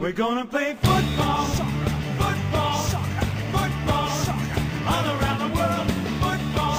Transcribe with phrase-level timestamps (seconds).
[0.00, 2.78] We're gonna play football, football,
[3.52, 4.08] football,
[4.88, 5.88] all around the world.
[6.24, 6.76] Football,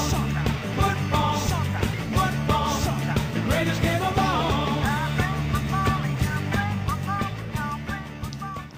[0.80, 1.38] football,
[2.18, 2.74] football,
[3.34, 4.82] the greatest game of all.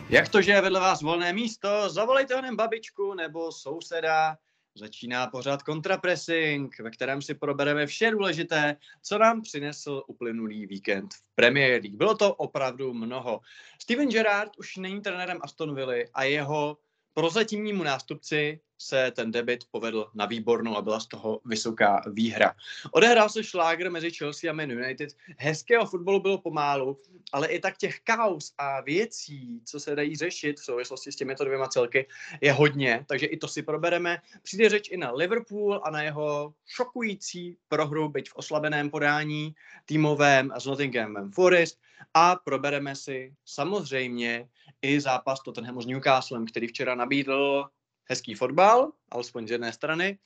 [0.10, 4.38] Jak to, že je vedle vás volné místo, zavolejte honem babičku nebo souseda.
[4.76, 11.24] Začíná pořád kontrapressing, ve kterém si probereme vše důležité, co nám přinesl uplynulý víkend v
[11.36, 11.98] Premier League.
[11.98, 13.40] Bylo to opravdu mnoho.
[13.82, 16.78] Steven Gerrard už není trenérem Aston Villa a jeho
[17.14, 22.56] prozatímnímu nástupci se ten debit povedl na výbornou a byla z toho vysoká výhra.
[22.92, 25.10] Odehrál se šlágr mezi Chelsea a Man United.
[25.38, 27.00] Hezkého fotbalu bylo pomálu,
[27.32, 31.46] ale i tak těch kaus a věcí, co se dají řešit v souvislosti s těmito
[31.46, 32.08] dvěma celky,
[32.42, 34.18] je hodně, takže i to si probereme.
[34.44, 40.52] Přijde řeč i na Liverpool a na jeho šokující prohru, byť v oslabeném podání týmovém
[40.58, 41.80] s Nottinghamem Forest
[42.14, 44.50] a probereme si samozřejmě
[44.82, 47.70] i zápas Tottenhamu s Newcastlem, který včera nabídl
[48.06, 50.18] hezký fotbal, alespoň z jedné strany,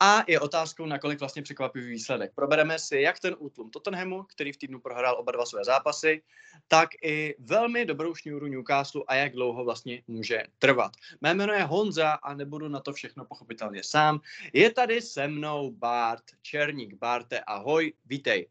[0.00, 2.32] a je otázkou, nakolik vlastně překvapivý výsledek.
[2.34, 6.22] Probereme si jak ten útlum Tottenhamu, který v týdnu prohrál oba dva své zápasy,
[6.68, 10.92] tak i velmi dobrou šňůru Newcastle a jak dlouho vlastně může trvat.
[11.20, 14.20] Mé jméno je Honza a nebudu na to všechno pochopitelně sám.
[14.52, 16.94] Je tady se mnou Bart Černík.
[16.94, 18.48] Barte, ahoj, vítej.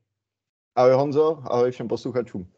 [0.76, 2.52] Ahoj Honzo, ahoj všem posluchačům.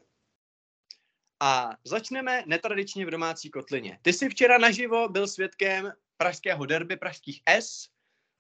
[1.39, 3.99] A začneme netradičně v domácí kotlině.
[4.01, 7.89] Ty jsi včera naživo byl svědkem pražského derby, pražských S.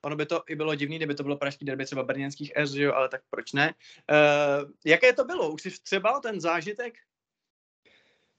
[0.05, 2.93] Ono by to i bylo divný, kdyby to bylo pražský derby třeba brněnských S, jo,
[2.93, 3.73] ale tak proč ne?
[4.11, 5.51] Uh, jaké to bylo?
[5.51, 6.93] Už jsi třeba ten zážitek?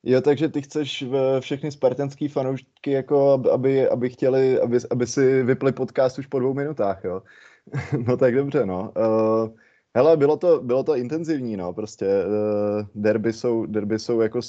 [0.02, 5.42] Jo, takže ty chceš v všechny spartanský fanoušky, jako aby, aby chtěli, aby, aby si
[5.42, 7.22] vypli podcast už po dvou minutách, jo.
[8.06, 8.92] no tak dobře, no.
[8.96, 9.48] Uh,
[9.94, 14.40] hele, bylo to, bylo to intenzivní, no, prostě uh, derby jsou, derby jsou jako,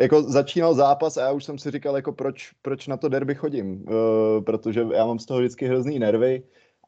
[0.00, 3.34] jako začínal zápas a já už jsem si říkal, jako proč, proč na to derby
[3.34, 6.42] chodím, uh, protože já mám z toho vždycky hrozný nervy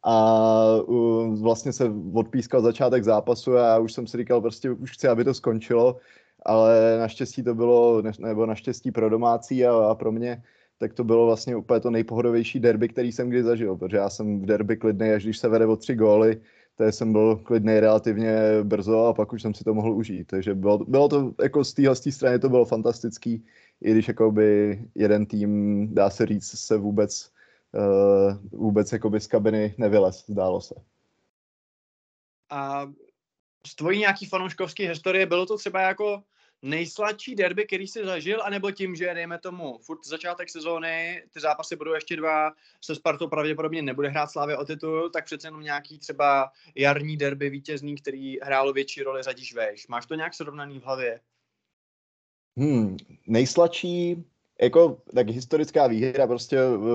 [0.05, 4.93] a uh, vlastně se odpískal začátek zápasu a já už jsem si říkal, prostě už
[4.93, 5.97] chci, aby to skončilo,
[6.47, 10.43] ale naštěstí to bylo, nebo naštěstí pro domácí a, a pro mě,
[10.79, 14.41] tak to bylo vlastně úplně to nejpohodovější derby, který jsem kdy zažil, protože já jsem
[14.41, 16.41] v derby klidný, až když se vede o tři góly,
[16.77, 20.27] to jsem byl klidný relativně brzo a pak už jsem si to mohl užít.
[20.27, 23.45] Takže bylo, bylo to, jako z téhle strany to bylo fantastický,
[23.81, 27.33] i když jakoby jeden tým, dá se říct, se vůbec,
[27.73, 30.75] uh, vůbec jakoby z kabiny nevylez, zdálo se.
[32.51, 32.93] A
[33.67, 36.23] z tvojí nějaký fanouškovské historie bylo to třeba jako
[36.63, 41.77] nejsladší derby, který jsi zažil, anebo tím, že dejme tomu furt začátek sezóny, ty zápasy
[41.77, 45.99] budou ještě dva, se Spartou pravděpodobně nebude hrát Slávě o titul, tak přece jenom nějaký
[45.99, 49.89] třeba jarní derby vítězný, který hrálo větší roli, zadíš veš.
[49.89, 51.21] Máš to nějak srovnaný v hlavě?
[52.59, 52.97] Hmm,
[53.27, 54.25] nejsladší,
[54.63, 56.89] jako tak historická výhra, prostě uh,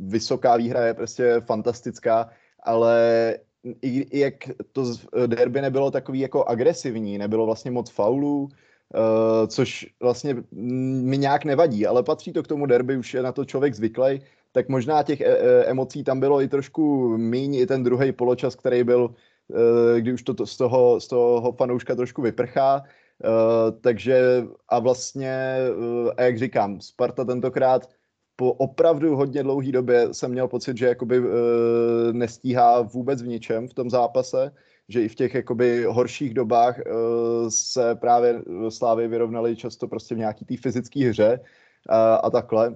[0.00, 2.30] vysoká výhra je prostě fantastická,
[2.62, 3.38] ale
[3.82, 4.34] i, i jak
[4.72, 4.84] to
[5.26, 8.48] derby nebylo takový jako agresivní, nebylo vlastně moc faulů,
[8.94, 13.32] Uh, což vlastně mi nějak nevadí, ale patří to k tomu derby, už je na
[13.32, 14.20] to člověk zvyklý,
[14.52, 18.54] tak možná těch e- e- emocí tam bylo i trošku míň, i ten druhý poločas,
[18.56, 19.14] který byl,
[19.48, 24.78] uh, kdy už to, to z, toho, z toho fanouška trošku vyprchá, uh, takže a
[24.78, 25.56] vlastně,
[26.16, 27.88] a jak říkám, Sparta tentokrát
[28.36, 31.22] po opravdu hodně dlouhé době jsem měl pocit, že jakoby
[32.12, 34.52] nestíhá vůbec v ničem v tom zápase,
[34.90, 40.18] že i v těch jakoby horších dobách uh, se právě Slávy vyrovnaly často prostě v
[40.18, 42.74] nějaký té fyzické hře uh, a takhle.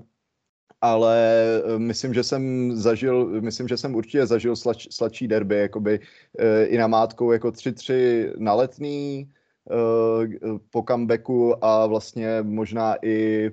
[0.80, 5.98] Ale uh, myslím, že jsem zažil, myslím, že jsem určitě zažil slač, sladší derby, jakoby
[5.98, 9.30] uh, i na mátkou jako 3-3 na letný,
[10.70, 13.50] po comebacku a vlastně možná i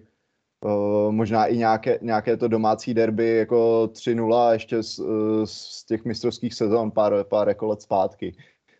[0.66, 5.00] Uh, možná i nějaké, nějaké to domácí derby jako 3-0 ještě z,
[5.46, 8.36] z těch mistrovských sezon pár, pár jako let zpátky.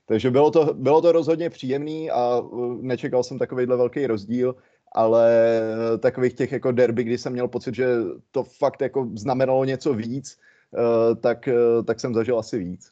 [0.06, 2.42] Takže bylo to, bylo to rozhodně příjemný a
[2.82, 4.56] nečekal jsem takovýhle velký rozdíl,
[4.92, 5.62] ale
[6.00, 7.88] takových těch jako derby, kdy jsem měl pocit, že
[8.32, 10.38] to fakt jako znamenalo něco víc,
[11.22, 11.50] tak,
[11.86, 12.92] tak jsem zažil asi víc.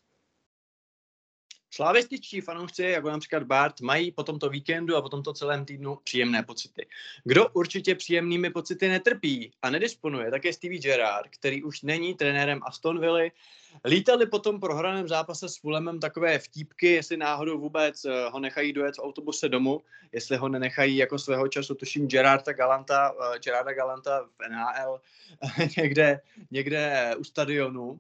[1.72, 6.44] Slávističtí fanoušci, jako například Bart, mají po tomto víkendu a po tomto celém týdnu příjemné
[6.44, 6.88] pocity.
[7.24, 12.60] Kdo určitě příjemnými pocity netrpí a nedisponuje, tak je Stevie Gerrard, který už není trenérem
[12.64, 13.30] Aston Villa.
[13.86, 18.74] Lítali po tom prohraném zápase s Fulhamem takové vtípky, jestli náhodou vůbec eh, ho nechají
[18.74, 19.82] dojet v autobuse domů,
[20.12, 25.02] jestli ho nenechají jako svého času, tuším Gerarda Galanta, uh, Gerarda Galanta v NHL
[25.78, 28.00] někde, někde u stadionu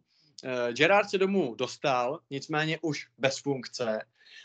[0.71, 4.01] Gerard se domů dostal, nicméně už bez funkce.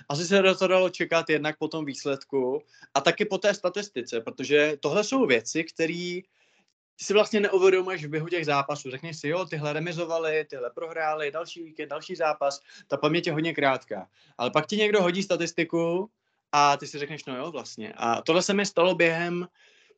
[0.08, 2.62] Asi se to dalo čekat jednak po tom výsledku
[2.94, 6.20] a taky po té statistice, protože tohle jsou věci, které
[6.96, 8.90] ty si vlastně neuvědomuješ v běhu těch zápasů.
[8.90, 13.54] Řekneš si, jo, tyhle remizovali, tyhle prohráli, další víkend, další zápas, ta paměť je hodně
[13.54, 14.08] krátká.
[14.38, 16.10] Ale pak ti někdo hodí statistiku
[16.52, 17.92] a ty si řekneš, no jo, vlastně.
[17.96, 19.48] A tohle se mi stalo během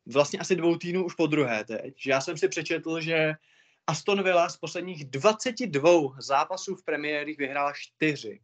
[0.05, 3.33] vlastně asi dvou týdnů už po druhé teď, že já jsem si přečetl, že
[3.87, 8.39] Aston Villa z posledních 22 zápasů v premiérích vyhrála 4.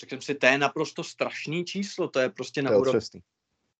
[0.00, 3.00] Řekl jsem si, to je naprosto strašný číslo, to je prostě na úrovni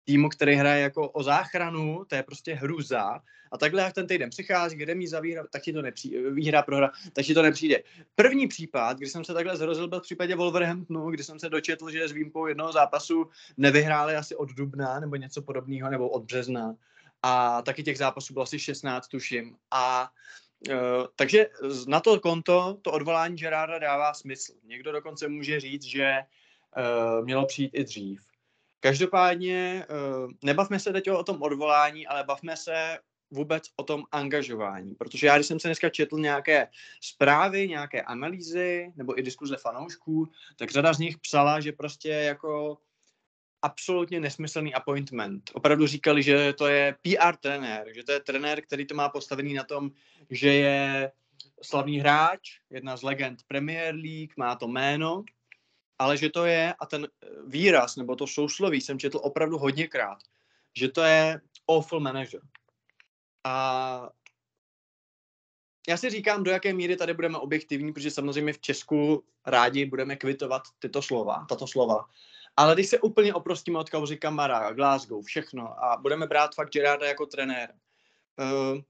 [0.04, 3.20] týmu, který hraje jako o záchranu, to je prostě hruza.
[3.52, 7.24] A takhle, jak ten týden přichází, remíza, výhra, tak ti to nepřijde, výhra, prohra, tak
[7.24, 7.82] ti to nepřijde.
[8.14, 11.90] První případ, kdy jsem se takhle zrozil, byl v případě Wolverhamptonu, kdy jsem se dočetl,
[11.90, 16.74] že s výjimkou jednoho zápasu nevyhráli asi od dubna nebo něco podobného, nebo od března.
[17.22, 19.56] A taky těch zápasů bylo asi 16, tuším.
[19.70, 20.10] A
[21.16, 24.52] takže z- na to konto to odvolání Gerarda dává smysl.
[24.64, 26.18] Někdo dokonce může říct, že
[26.76, 28.26] uh, mělo přijít i dřív.
[28.80, 32.98] Každopádně uh, nebavme se teď o tom odvolání, ale bavme se
[33.30, 34.94] vůbec o tom angažování.
[34.94, 36.68] Protože já, když jsem se dneska četl nějaké
[37.00, 42.78] zprávy, nějaké analýzy nebo i diskuze fanoušků, tak řada z nich psala, že prostě jako
[43.62, 45.50] absolutně nesmyslný appointment.
[45.54, 49.54] Opravdu říkali, že to je PR trenér, že to je trenér, který to má postavený
[49.54, 49.90] na tom,
[50.30, 51.12] že je
[51.62, 55.24] slavný hráč, jedna z legend Premier League, má to jméno,
[55.98, 57.08] ale že to je, a ten
[57.46, 60.18] výraz, nebo to sousloví jsem četl opravdu hodněkrát,
[60.76, 62.40] že to je awful manager.
[63.44, 64.10] A
[65.88, 70.16] já si říkám, do jaké míry tady budeme objektivní, protože samozřejmě v Česku rádi budeme
[70.16, 72.08] kvitovat tyto slova, tato slova.
[72.56, 77.06] Ale když se úplně oprostíme od kauzy Kamara, Glasgow, všechno a budeme brát fakt Gerarda
[77.06, 77.74] jako trenér,
[78.36, 78.80] uh,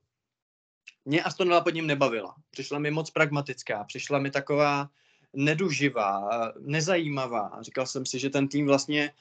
[1.05, 2.35] mě Aston Villa pod ním nebavila.
[2.51, 4.89] Přišla mi moc pragmatická, přišla mi taková
[5.33, 6.29] neduživá,
[6.59, 7.59] nezajímavá.
[7.61, 9.13] Říkal jsem si, že ten tým vlastně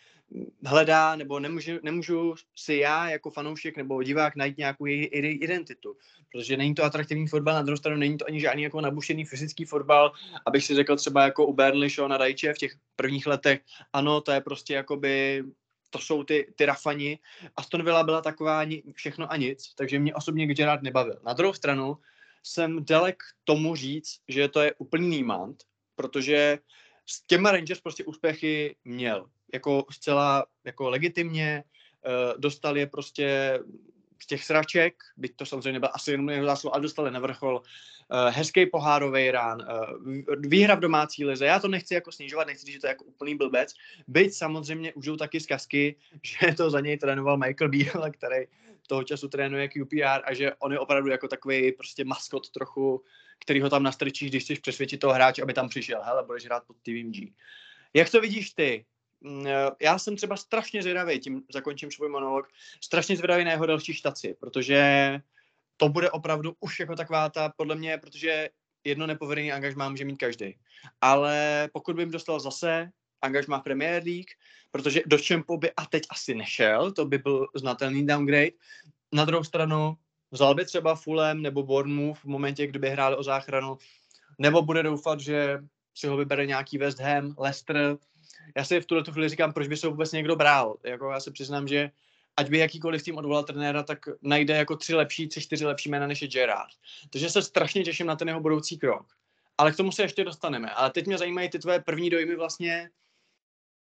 [0.66, 5.98] hledá, nebo nemůžu, nemůžu si já jako fanoušek nebo divák najít nějakou její ide- identitu,
[6.32, 9.66] protože není to atraktivní fotbal, na druhou stranu není to ani žádný jako nabušený fyzický
[9.66, 10.12] fotbal,
[10.46, 13.62] abych si řekl třeba jako u Burnley, Shona Rajče v těch prvních letech,
[13.94, 15.44] ano, to je prostě jakoby
[15.90, 17.20] to jsou ty, ty rafani.
[17.56, 21.20] Aston Villa byla taková ni, všechno a nic, takže mě osobně Gerard nebavil.
[21.26, 21.98] Na druhou stranu
[22.44, 25.64] jsem dalek tomu říct, že to je úplný nímant,
[25.96, 26.60] protože
[27.06, 29.30] s těma Rangers prostě úspěchy měl.
[29.54, 31.64] Jako zcela jako legitimně,
[32.06, 33.60] uh, dostal je prostě
[34.22, 37.56] z těch sraček, byť to samozřejmě nebyl asi jenom jeho zásluha, ale dostali na vrchol
[37.62, 41.46] uh, hezký pohárový rán, uh, výhra v domácí lize.
[41.46, 43.74] Já to nechci jako snižovat, nechci říct, že to je jako úplný blbec.
[44.08, 48.46] Byť samozřejmě užijou taky zkazky, že to za něj trénoval Michael Beale, který
[48.90, 53.04] toho času trénuje QPR a že on je opravdu jako takový prostě maskot trochu,
[53.40, 56.02] který ho tam nastrčíš, když chceš přesvědčit toho hráče, aby tam přišel.
[56.04, 57.34] Hele, budeš hrát pod TVM G.
[57.94, 58.86] Jak to vidíš ty?
[59.22, 59.46] Mm,
[59.82, 62.48] Já jsem třeba strašně zvědavý, tím zakončím svůj monolog,
[62.84, 65.20] strašně zvědavý na jeho další štaci, protože
[65.78, 68.50] to bude opravdu už jako taková ta, podle mě, protože
[68.84, 70.58] jedno nepovedený angažmá může mít každý.
[71.02, 74.30] Ale pokud bym dostal zase angažmá v Premier League,
[74.72, 78.52] protože do Champu by a teď asi nešel, to by byl znatelný downgrade.
[79.14, 79.98] Na druhou stranu
[80.32, 83.78] vzal by třeba Fulham nebo Bournemouth v momentě, kdyby hráli o záchranu,
[84.40, 85.60] nebo bude doufat, že
[85.96, 87.98] si ho vybere nějaký West Ham, Leicester.
[88.56, 90.78] Já si v tuhle tu chvíli říkám, proč by se ho vůbec někdo bral.
[90.84, 91.92] Jako já se přiznám, že
[92.38, 96.08] ať by jakýkoliv tým odvolal trenéra, tak najde jako tři lepší, tři, čtyři lepší jména
[96.08, 96.72] než je Gerard.
[97.10, 99.08] Takže se strašně těším na ten jeho budoucí krok.
[99.58, 100.70] Ale k tomu se ještě dostaneme.
[100.70, 102.90] Ale teď mě zajímají ty tvoje první dojmy vlastně,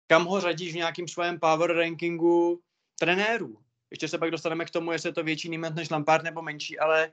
[0.06, 2.60] kam ho řadíš v nějakým svém power rankingu
[2.98, 3.58] trenérů.
[3.90, 6.78] Ještě se pak dostaneme k tomu, jestli je to větší nímet než Lampard nebo menší,
[6.78, 7.12] ale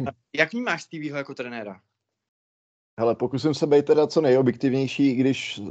[0.00, 1.80] uh, jak vnímáš Stevieho jako trenéra?
[2.98, 5.68] Hele, pokusím se být teda co nejobjektivnější, i když uh,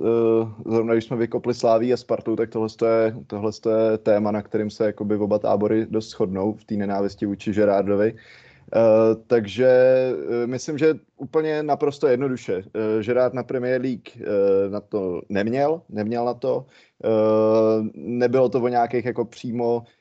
[0.65, 4.69] zrovna když jsme vykopli Sláví a Spartu, tak tohle je, tohle je téma, na kterým
[4.69, 8.13] se jakoby oba tábory dost shodnou v té nenávisti vůči Gerardovi.
[8.13, 9.69] Uh, takže
[10.15, 12.57] uh, myslím, že úplně naprosto jednoduše.
[12.57, 16.65] Uh, Gerard na Premier League uh, na to neměl, neměl na to.
[17.03, 19.98] Uh, nebylo to o nějakých jako přímo eh,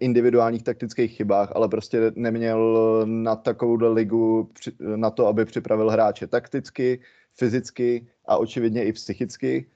[0.00, 4.50] individuálních taktických chybách, ale prostě neměl na takovou ligu
[4.96, 7.00] na to, aby připravil hráče takticky,
[7.34, 9.66] fyzicky a očividně i psychicky.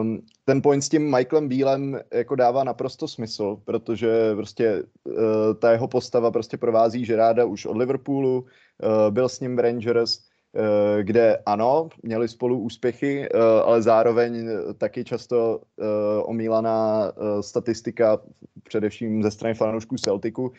[0.00, 5.14] Um, ten point s tím Michaelem Bílem jako dává naprosto smysl, protože prostě uh,
[5.58, 10.29] ta jeho postava prostě provází Žeráda už od Liverpoolu, uh, byl s ním v Rangers,
[11.02, 15.86] kde ano, měli spolu úspěchy, uh, ale zároveň taky často uh,
[16.24, 18.18] omílaná uh, statistika,
[18.62, 20.50] především ze strany fanoušků Celticu, uh,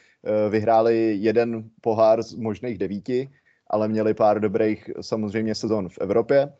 [0.49, 3.29] vyhráli jeden pohár z možných devíti,
[3.67, 6.53] ale měli pár dobrých samozřejmě sezon v Evropě.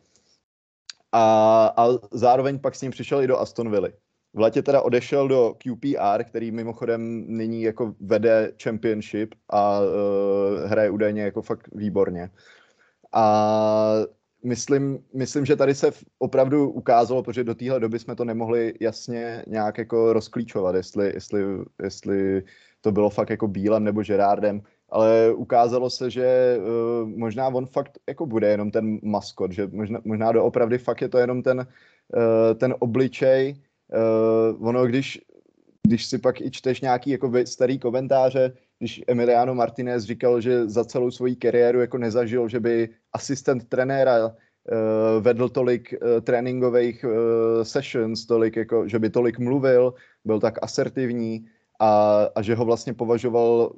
[1.12, 3.90] a, a zároveň pak s ním přišel i do Aston Villa.
[4.34, 9.86] V letě teda odešel do QPR, který mimochodem nyní jako vede Championship a uh,
[10.66, 12.30] hraje údajně jako fakt výborně.
[13.14, 14.06] A
[14.44, 19.44] myslím, myslím, že tady se opravdu ukázalo, protože do téhle doby jsme to nemohli jasně
[19.48, 21.44] nějak jako rozklíčovat, jestli, jestli,
[21.84, 22.44] jestli
[22.82, 28.00] to bylo fakt jako Bílem nebo Gerardem, ale ukázalo se, že uh, možná on fakt
[28.08, 32.54] jako bude jenom ten maskot, že možná, možná doopravdy fakt je to jenom ten, uh,
[32.58, 33.56] ten obličej.
[33.94, 35.22] Uh, ono, když,
[35.88, 40.86] když si pak i čteš nějaký jako starý komentáře, když Emiliano Martinez říkal, že za
[40.86, 44.34] celou svoji kariéru jako nezažil, že by asistent trenéra uh,
[45.22, 47.12] vedl tolik uh, tréninkových uh,
[47.64, 49.94] sessions, tolik jako, že by tolik mluvil,
[50.26, 51.46] byl tak asertivní,
[51.80, 53.74] a, a že ho vlastně považoval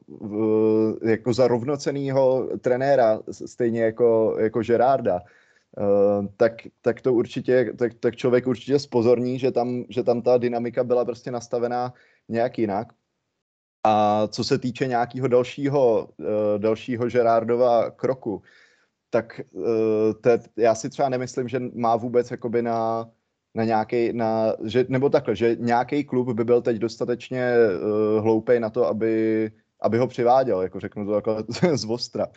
[1.03, 8.15] jako za rovnocenýho trenéra, stejně jako, jako Gerarda, uh, tak, tak to určitě, tak, tak
[8.15, 11.93] člověk určitě spozorní, že tam, že tam ta dynamika byla prostě nastavená
[12.29, 12.87] nějak jinak.
[13.83, 16.25] A co se týče nějakého dalšího, uh,
[16.57, 18.41] dalšího Gerardova kroku,
[19.09, 19.65] tak uh,
[20.21, 23.09] te, já si třeba nemyslím, že má vůbec jakoby na,
[23.55, 28.59] na nějaký, na, že, nebo takhle, že nějaký klub by byl teď dostatečně uh, hloupej
[28.59, 31.43] na to, aby, aby ho přiváděl, jako řeknu to takhle
[31.77, 32.27] z ostra.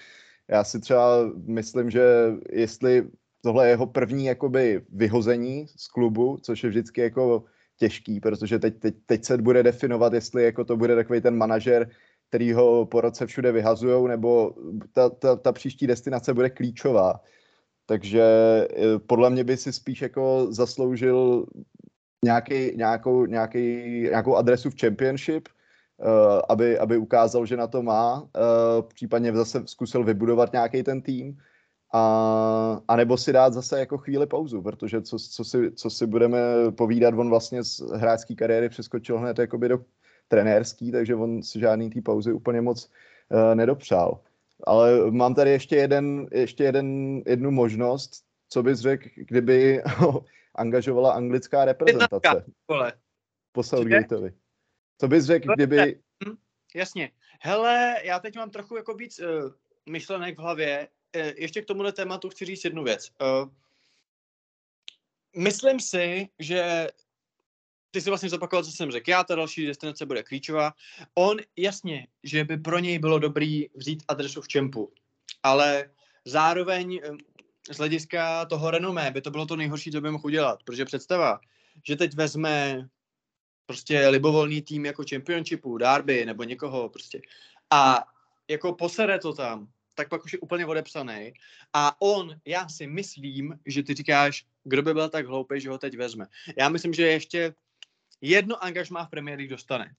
[0.48, 3.10] Já si třeba myslím, že jestli
[3.42, 7.44] tohle je jeho první jakoby vyhození z klubu, což je vždycky jako
[7.76, 11.90] těžký, protože teď, teď, teď se bude definovat, jestli jako to bude takový ten manažer,
[12.28, 14.54] který ho po roce všude vyhazujou, nebo
[14.92, 17.20] ta, ta, ta příští destinace bude klíčová.
[17.86, 21.46] Takže eh, podle mě by si spíš jako zasloužil
[22.24, 23.60] nějaký, nějakou, nějaký,
[24.00, 28.28] nějakou adresu v Championship, uh, aby, aby ukázal, že na to má, uh,
[28.94, 31.38] případně zase zkusil vybudovat nějaký ten tým,
[31.92, 36.06] a, a nebo si dát zase jako chvíli pauzu, protože co, co, si, co si
[36.06, 36.38] budeme
[36.70, 39.78] povídat, on vlastně z hráčské kariéry přeskočil hned jakoby do
[40.28, 42.90] trenérský, takže on si žádný té pauzy úplně moc
[43.30, 44.20] uh, nedopřál.
[44.66, 49.82] Ale mám tady ještě, jeden, ještě jeden, jednu možnost, co bys řekl, kdyby
[50.54, 52.44] angažovala anglická reprezentace
[53.52, 54.32] po Southgateovi.
[55.00, 56.00] Co bys řekl, kdyby...
[56.28, 56.36] Hm,
[56.74, 57.10] jasně.
[57.40, 59.52] Hele, já teď mám trochu jako víc uh,
[59.90, 60.88] myšlenek v hlavě.
[61.16, 63.10] Uh, ještě k tomuhle tématu chci říct jednu věc.
[63.20, 63.50] Uh,
[65.36, 66.88] myslím si, že
[67.90, 69.10] ty si vlastně zopakoval, co jsem řekl.
[69.10, 70.72] Já, ta další destinace bude klíčová.
[71.14, 74.92] On, jasně, že by pro něj bylo dobrý vzít adresu v Čempu,
[75.42, 75.90] ale
[76.24, 77.10] zároveň eh,
[77.72, 81.40] z hlediska toho renomé by to bylo to nejhorší, co by mohl udělat, protože představa,
[81.86, 82.88] že teď vezme
[83.66, 87.20] prostě libovolný tým jako Championshipu, Derby nebo někoho prostě
[87.70, 88.04] a
[88.48, 91.32] jako posere to tam, tak pak už je úplně odepsaný.
[91.72, 95.78] A on, já si myslím, že ty říkáš, kdo by byl tak hloupý, že ho
[95.78, 96.26] teď vezme.
[96.58, 97.54] Já myslím, že ještě
[98.20, 99.94] jedno angažmá v Premier League dostane.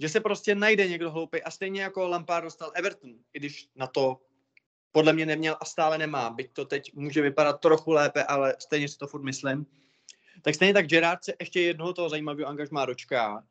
[0.00, 3.86] Že se prostě najde někdo hloupý a stejně jako Lampard dostal Everton, i když na
[3.86, 4.20] to
[4.92, 8.88] podle mě neměl a stále nemá, byť to teď může vypadat trochu lépe, ale stejně
[8.88, 9.66] si to furt myslím.
[10.42, 13.44] Tak stejně tak Gerard se ještě jednoho toho zajímavého angažmá dočká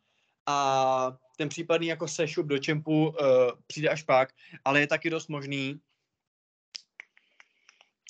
[0.49, 3.15] a ten případný jako sešup do čempu uh,
[3.67, 4.29] přijde až pak,
[4.65, 5.79] ale je taky dost možný,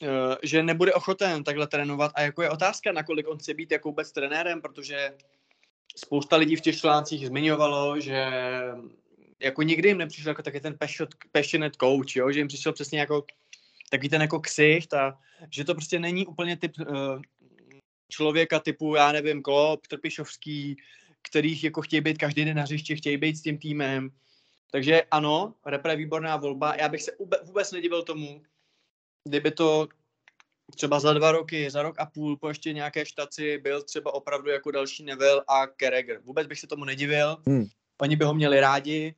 [0.01, 3.89] uh, že nebude ochoten takhle trénovat a jako je otázka, nakolik on chce být jako
[3.89, 5.17] vůbec trenérem, protože
[5.95, 8.25] spousta lidí v těch článcích zmiňovalo, že
[9.39, 10.77] jako nikdy jim nepřišel jako taky ten
[11.31, 12.31] passionate coach, jo?
[12.31, 13.25] že jim přišel přesně jako
[13.89, 15.19] takový ten jako ksicht a
[15.51, 17.21] že to prostě není úplně typ uh,
[18.09, 20.77] člověka typu, já nevím, Klopp, Trpišovský,
[21.21, 24.09] kterých jako chtějí být každý den na hřišti, chtějí být s tím týmem.
[24.71, 26.75] Takže ano, repre výborná volba.
[26.75, 27.11] Já bych se
[27.43, 28.41] vůbec nedivil tomu,
[29.23, 29.87] kdyby to
[30.75, 34.49] třeba za dva roky, za rok a půl po ještě nějaké štaci byl třeba opravdu
[34.49, 36.19] jako další Neville a Carragher.
[36.23, 37.37] Vůbec bych se tomu nedivil.
[37.47, 37.65] Hmm.
[38.01, 39.15] Oni by ho měli rádi,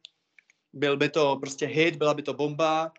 [0.73, 2.91] byl by to prostě hit, byla by to bomba.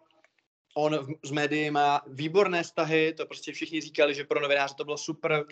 [0.74, 4.98] On z médií má výborné vztahy, to prostě všichni říkali, že pro novináře to bylo
[4.98, 5.44] super.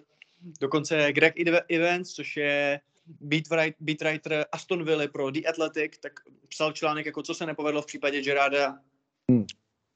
[0.60, 1.34] Dokonce Greg
[1.68, 2.80] Evans, což je
[3.80, 6.12] beatwriter Aston Villa pro The Athletic, tak
[6.48, 8.78] psal článek, jako co se nepovedlo v případě Gerarda.
[9.30, 9.46] Hmm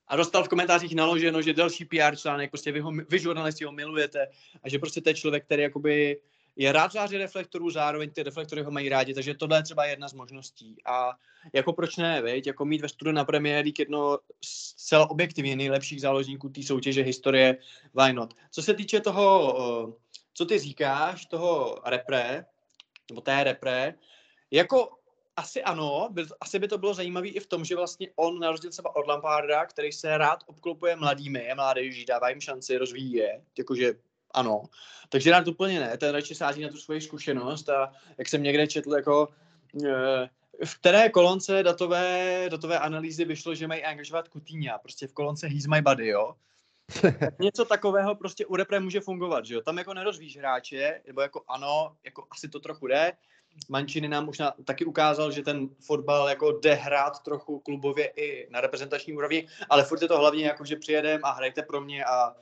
[0.08, 3.72] a dostal v komentářích naloženo, že další PR článek, prostě vy, ho, vy žurnalisti ho
[3.72, 4.26] milujete
[4.62, 6.20] a že prostě to je člověk, který jakoby
[6.56, 10.08] je rád záři reflektorů, zároveň ty reflektory ho mají rádi, takže tohle je třeba jedna
[10.08, 10.76] z možností.
[10.86, 11.12] A
[11.52, 12.46] jako proč ne, veď?
[12.46, 17.56] Jako mít ve studiu na Premier League jedno zcela objektivně nejlepších záložníků té soutěže historie,
[17.94, 18.34] why not?
[18.50, 19.98] Co se týče toho,
[20.34, 22.44] co ty říkáš, toho repre,
[23.10, 23.94] nebo té repre,
[24.50, 24.98] jako
[25.36, 28.50] asi ano, byl, asi by to bylo zajímavé i v tom, že vlastně on, na
[28.50, 33.12] rozdíl třeba od Lamparda, který se rád obklopuje mladými, je mládeží, dává jim šanci, rozvíjí
[33.12, 33.94] je, jakože
[34.30, 34.62] ano.
[35.08, 38.66] Takže rád úplně ne, ten radši sází na tu svoji zkušenost a jak jsem někde
[38.66, 39.28] četl, jako
[39.86, 40.28] eh,
[40.64, 45.66] v které kolonce datové, datové analýzy vyšlo, že mají angažovat Coutinho, prostě v kolonce He's
[45.66, 46.34] my buddy, jo.
[47.38, 49.60] Něco takového prostě u repre může fungovat, že jo.
[49.60, 53.12] Tam jako nerozvíš hráče, nebo jako ano, jako asi to trochu jde.
[53.68, 58.48] Mancini nám už na, taky ukázal, že ten fotbal jako jde hrát trochu klubově i
[58.50, 62.04] na reprezentační úrovni, ale furt je to hlavně jako, že přijedem a hrajte pro mě
[62.04, 62.34] a,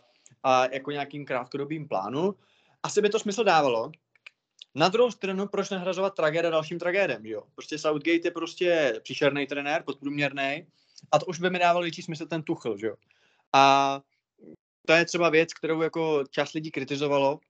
[0.42, 2.34] a jako nějakým krátkodobým plánu.
[2.82, 3.92] Asi by to smysl dávalo,
[4.74, 7.42] na druhou stranu, proč nahrazovat tragéda dalším tragédem, jo?
[7.54, 10.66] Prostě Southgate je prostě příšerný trenér, podprůměrný,
[11.12, 12.94] a to už by mi dával větší smysl ten Tuchl, že jo?
[13.52, 14.00] A
[14.86, 17.40] to je třeba věc, kterou jako část lidí kritizovalo.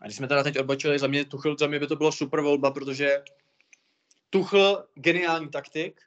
[0.00, 2.40] A když jsme teda teď odbočili, za mě Tuchl, za mě by to bylo super
[2.40, 3.22] volba, protože
[4.30, 6.00] Tuchl, geniální taktik,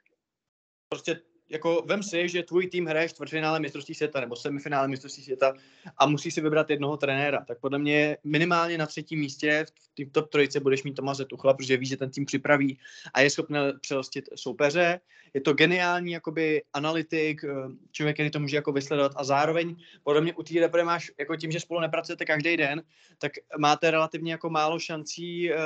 [0.88, 1.20] prostě
[1.52, 5.54] jako vem si, že tvůj tým hraje čtvrtfinále mistrovství světa nebo semifinále mistrovství světa
[5.96, 7.44] a musí si vybrat jednoho trenéra.
[7.44, 11.54] Tak podle mě minimálně na třetím místě v tým top trojice budeš mít Tomase Tuchla,
[11.54, 12.78] protože víš, že ten tým připraví
[13.14, 15.00] a je schopný přelostit soupeře.
[15.34, 17.48] Je to geniální jakoby analytik, eh,
[17.92, 21.36] člověk, který to může jako vysledovat a zároveň podle mě u té repre máš, jako
[21.36, 22.82] tím, že spolu nepracujete každý den,
[23.18, 25.56] tak máte relativně jako málo šancí uh,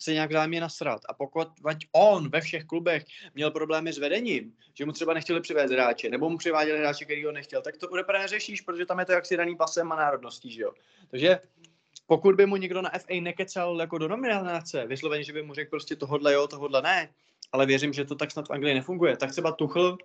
[0.00, 1.00] se nějak vzájemně nasrat.
[1.08, 1.48] A pokud
[1.92, 3.04] on ve všech klubech
[3.34, 7.24] měl problémy s vedením, že mu třeba nechtěli přivést hráče, nebo mu přiváděli hráče, který
[7.24, 9.96] ho nechtěl, tak to u repre neřešíš, protože tam je to jaksi daný pasem a
[9.96, 10.72] národností, že jo.
[11.10, 11.38] Takže
[12.06, 15.70] pokud by mu někdo na FA nekecal jako do nominace, vysloveně, že by mu řekl
[15.70, 17.08] prostě tohodle jo, tohodle ne,
[17.52, 19.98] ale věřím, že to tak snad v Anglii nefunguje, tak třeba Tuchl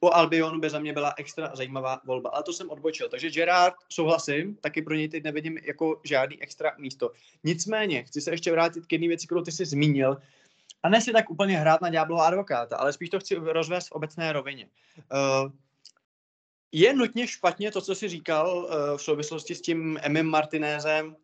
[0.00, 3.08] u Albionu by za mě byla extra zajímavá volba, ale to jsem odbočil.
[3.08, 7.12] Takže Gerard, souhlasím, taky pro něj teď nevidím jako žádný extra místo.
[7.44, 10.16] Nicméně, chci se ještě vrátit k jedné věci, kterou ty jsi zmínil,
[10.82, 13.92] a ne si tak úplně hrát na ďáblova advokáta, ale spíš to chci rozvést v
[13.92, 14.68] obecné rovině.
[14.96, 15.52] Uh,
[16.72, 21.16] je nutně špatně to, co jsi říkal uh, v souvislosti s tím Emem Martinézem,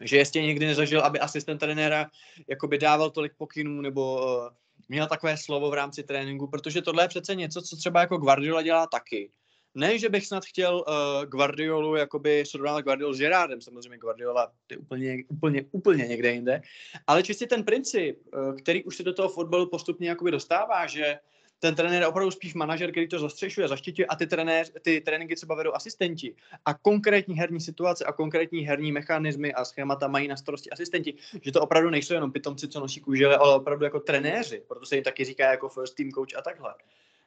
[0.00, 2.10] že ještě někdy nezažil, aby asistent trenéra
[2.48, 4.48] jakoby dával tolik pokynů nebo uh,
[4.88, 8.62] měl takové slovo v rámci tréninku, protože tohle je přece něco, co třeba jako Guardiola
[8.62, 9.30] dělá taky.
[9.78, 14.76] Ne, že bych snad chtěl uh, Guardiolu jakoby srovnávat Guardiolu s Gerardem, samozřejmě Guardiola je
[14.76, 16.62] úplně, úplně, úplně někde jinde,
[17.06, 21.18] ale čistě ten princip, uh, který už se do toho fotbalu postupně jakoby dostává, že
[21.60, 25.36] ten trenér je opravdu spíš manažer, který to zastřešuje, zaštiťuje a ty, trenér, ty tréninky
[25.36, 26.34] třeba vedou asistenti.
[26.64, 31.52] A konkrétní herní situace a konkrétní herní mechanismy a schémata mají na starosti asistenti, že
[31.52, 35.04] to opravdu nejsou jenom pitomci, co nosí kůžele, ale opravdu jako trenéři, proto se jim
[35.04, 36.74] taky říká jako first team coach a takhle.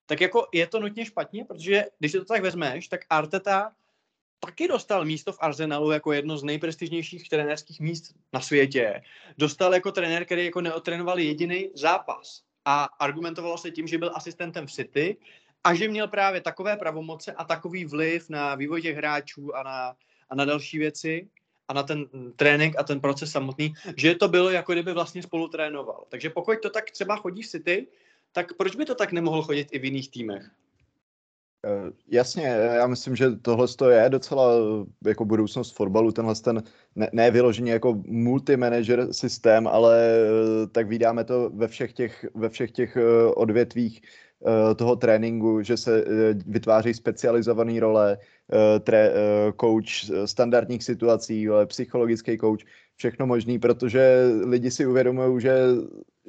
[0.06, 3.72] Tak jako je to nutně špatně, protože když si to tak vezmeš, tak Arteta
[4.46, 9.02] taky dostal místo v Arsenalu jako jedno z nejprestižnějších trenérských míst na světě.
[9.38, 14.68] Dostal jako trenér, který jako neotrénoval jediný zápas a argumentovalo se tím, že byl asistentem
[14.68, 15.18] v City
[15.64, 19.96] a že měl právě takové pravomoce a takový vliv na vývoj těch hráčů a na,
[20.30, 21.30] a na další věci
[21.68, 25.48] a na ten trénink a ten proces samotný, že to bylo jako kdyby vlastně spolu
[25.48, 26.06] trénoval.
[26.10, 27.88] Takže pokud to tak třeba chodí v City,
[28.32, 30.52] tak proč by to tak nemohlo chodit i v jiných týmech?
[31.66, 36.64] Eh, Jasně, já myslím, že tohle je docela eh, jako budoucnost fotbalu, tenhle ten
[36.96, 42.50] ne, ne vyloženě jako multimanager systém, ale eh, tak vydáme to ve všech těch, ve
[42.50, 42.98] všech těch
[43.36, 44.02] odvětvích
[44.76, 46.06] toho tréninku, že se
[46.46, 48.18] vytváří specializované role,
[48.84, 49.14] tre,
[49.60, 52.66] coach standardních situací, psychologický coach,
[53.02, 55.56] všechno možný, protože lidi si uvědomují, že,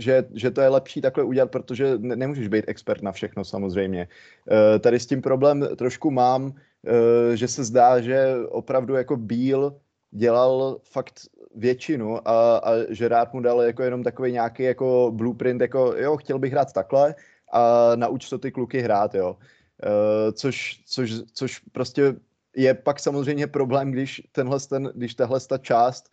[0.01, 4.09] že, že to je lepší takhle udělat, protože ne, nemůžeš být expert na všechno samozřejmě.
[4.09, 9.77] Uh, tady s tím problém trošku mám, uh, že se zdá, že opravdu jako Bíl
[10.17, 15.61] dělal fakt většinu a, a že rád mu dal jako jenom takový nějaký jako blueprint,
[15.61, 17.15] jako jo, chtěl bych hrát takhle
[17.53, 19.37] a nauč to ty kluky hrát, jo.
[19.37, 22.17] Uh, což, což, což prostě
[22.57, 26.09] je pak samozřejmě problém, když tenhle, ten, když tahle ta část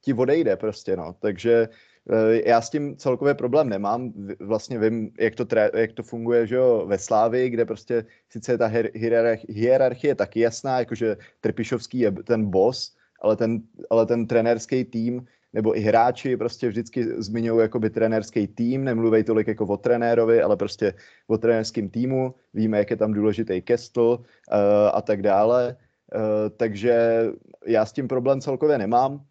[0.00, 1.14] ti odejde prostě, no.
[1.20, 1.68] Takže
[2.04, 4.12] uh, já s tím celkově problém nemám.
[4.40, 8.52] Vlastně vím, jak to, tré, jak to funguje že jo, ve Slávi, kde prostě sice
[8.52, 14.06] je ta hier, hierarchie, hierarchie taky jasná, jakože Trpišovský je ten boss, ale ten, ale
[14.06, 19.66] ten trenérský tým nebo i hráči prostě vždycky zmiňují jakoby trenérský tým, nemluví tolik jako
[19.66, 20.94] o trenérovi, ale prostě
[21.26, 24.26] o trenérském týmu, víme, jak je tam důležitý Kestl uh,
[24.92, 25.76] a tak dále.
[26.14, 26.20] Uh,
[26.56, 27.26] takže
[27.66, 29.24] já s tím problém celkově nemám,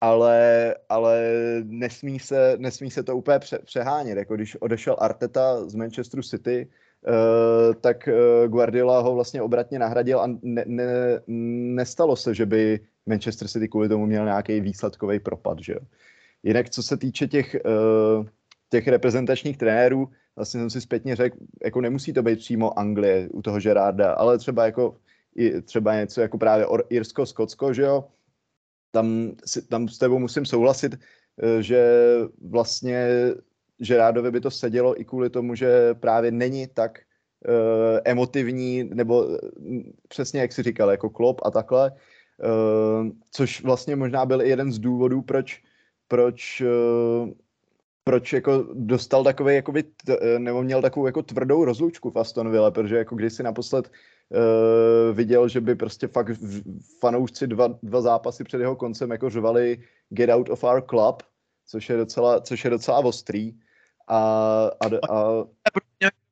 [0.00, 1.22] ale, ale
[1.64, 4.18] nesmí, se, nesmí se to úplně pře, přehánět.
[4.18, 6.68] Jako když odešel Arteta z Manchesteru City,
[7.08, 10.84] uh, tak uh, Guardiola ho vlastně obratně nahradil a ne, ne,
[11.26, 15.58] nestalo se, že by Manchester City kvůli tomu měl nějaký výsledkový propad.
[15.60, 15.74] Že?
[16.42, 18.26] Jinak co se týče těch, uh,
[18.70, 23.42] těch reprezentačních trenérů, vlastně jsem si zpětně řekl, jako nemusí to být přímo Anglie u
[23.42, 24.96] toho Gerarda, ale třeba jako
[25.64, 28.04] třeba něco jako právě Or- Irsko-Skotsko, že jo,
[28.90, 29.32] tam,
[29.68, 30.94] tam s tebou musím souhlasit,
[31.42, 31.82] eh, že
[32.40, 33.08] vlastně
[33.80, 39.26] že rádovi by to sedělo i kvůli tomu, že právě není tak uh, emotivní, nebo
[39.26, 39.36] uh,
[40.08, 44.72] přesně jak si říkal, jako klop a takhle, uh, což vlastně možná byl i jeden
[44.72, 45.62] z důvodů, proč,
[46.08, 47.28] proč uh,
[48.08, 52.70] proč jako dostal takový, jakoby, t, nebo měl takovou jako tvrdou rozlučku v Aston Villa,
[52.70, 56.30] protože jako když si naposled uh, viděl, že by prostě fakt
[57.00, 61.22] fanoušci dva, dva zápasy před jeho koncem jako řvali get out of our club,
[61.66, 63.52] což je docela, což je docela ostrý.
[64.08, 64.18] A,
[64.80, 65.44] a, a...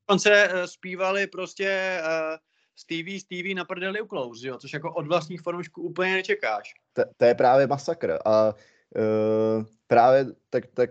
[0.07, 2.37] Dokonce uh, zpívali prostě uh,
[2.75, 4.57] Stevie, Stevie na prdeli u Close, jo?
[4.57, 6.73] což jako od vlastních fanoušků úplně nečekáš.
[6.93, 8.17] To, to je právě masakr.
[8.25, 8.53] A
[8.95, 10.89] uh, právě tak, tak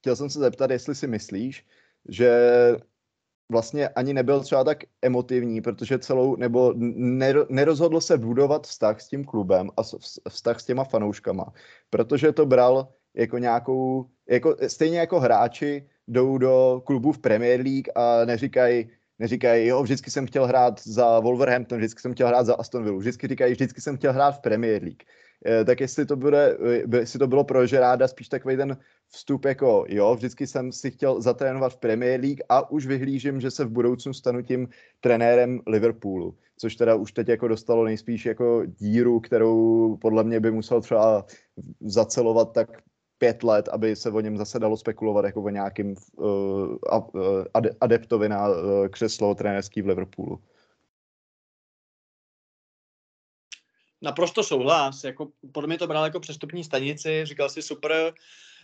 [0.00, 1.66] chtěl jsem se zeptat, jestli si myslíš,
[2.08, 2.30] že
[3.50, 6.74] vlastně ani nebyl třeba tak emotivní, protože celou, nebo
[7.48, 9.82] nerozhodl se budovat vztah s tím klubem a
[10.28, 11.52] vztah s těma fanouškama,
[11.90, 17.88] protože to bral jako nějakou, jako, stejně jako hráči jdou do klubů v Premier League
[17.94, 22.54] a neříkají, neříkají, jo, vždycky jsem chtěl hrát za Wolverhampton, vždycky jsem chtěl hrát za
[22.54, 25.02] Aston Villa, vždycky říkají, vždycky jsem chtěl hrát v Premier League.
[25.46, 26.56] Eh, tak jestli to, bude,
[26.92, 28.76] eh, jestli to bylo pro Žeráda spíš takový ten
[29.08, 33.50] vstup jako, jo, vždycky jsem si chtěl zatrénovat v Premier League a už vyhlížím, že
[33.50, 34.68] se v budoucnu stanu tím
[35.00, 40.50] trenérem Liverpoolu, což teda už teď jako dostalo nejspíš jako díru, kterou podle mě by
[40.50, 41.24] musel třeba
[41.80, 42.82] zacelovat tak
[43.18, 46.76] pět let, aby se o něm zase dalo spekulovat jako o nějakým uh,
[47.80, 48.54] adeptovi na uh,
[48.90, 50.40] křeslo trenérský v Liverpoolu.
[54.02, 55.04] Naprosto souhlas.
[55.04, 58.14] Jako, podle mě to bral jako přestupní stanici, říkal si super,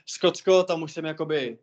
[0.06, 1.58] Skotsko, tam už jsem jakoby,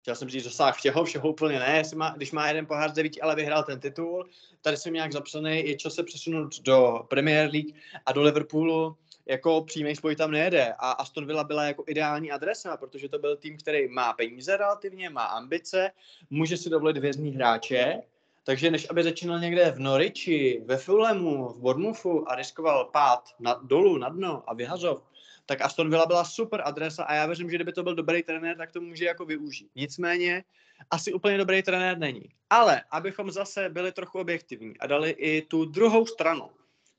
[0.00, 3.20] chtěl jsem říct, dosáhl všeho, všeho úplně ne, má, když má jeden pohár z devíti,
[3.20, 4.28] ale vyhrál ten titul,
[4.62, 7.74] tady jsem nějak zapsaný, je čas se přesunout do Premier League
[8.06, 12.76] a do Liverpoolu, jako přímý spoj tam nejede a Aston Villa byla jako ideální adresa,
[12.76, 15.90] protože to byl tým, který má peníze relativně, má ambice,
[16.30, 18.02] může si dovolit vězný hráče,
[18.48, 23.54] takže než aby začínal někde v Noriči, ve Fulhamu, v Bournemouthu a riskoval pád na,
[23.54, 25.02] dolů na dno a vyhazov,
[25.46, 28.56] tak Aston Villa byla super adresa a já věřím, že kdyby to byl dobrý trenér,
[28.56, 29.70] tak to může jako využít.
[29.74, 30.44] Nicméně
[30.90, 32.22] asi úplně dobrý trenér není.
[32.50, 36.50] Ale abychom zase byli trochu objektivní a dali i tu druhou stranu,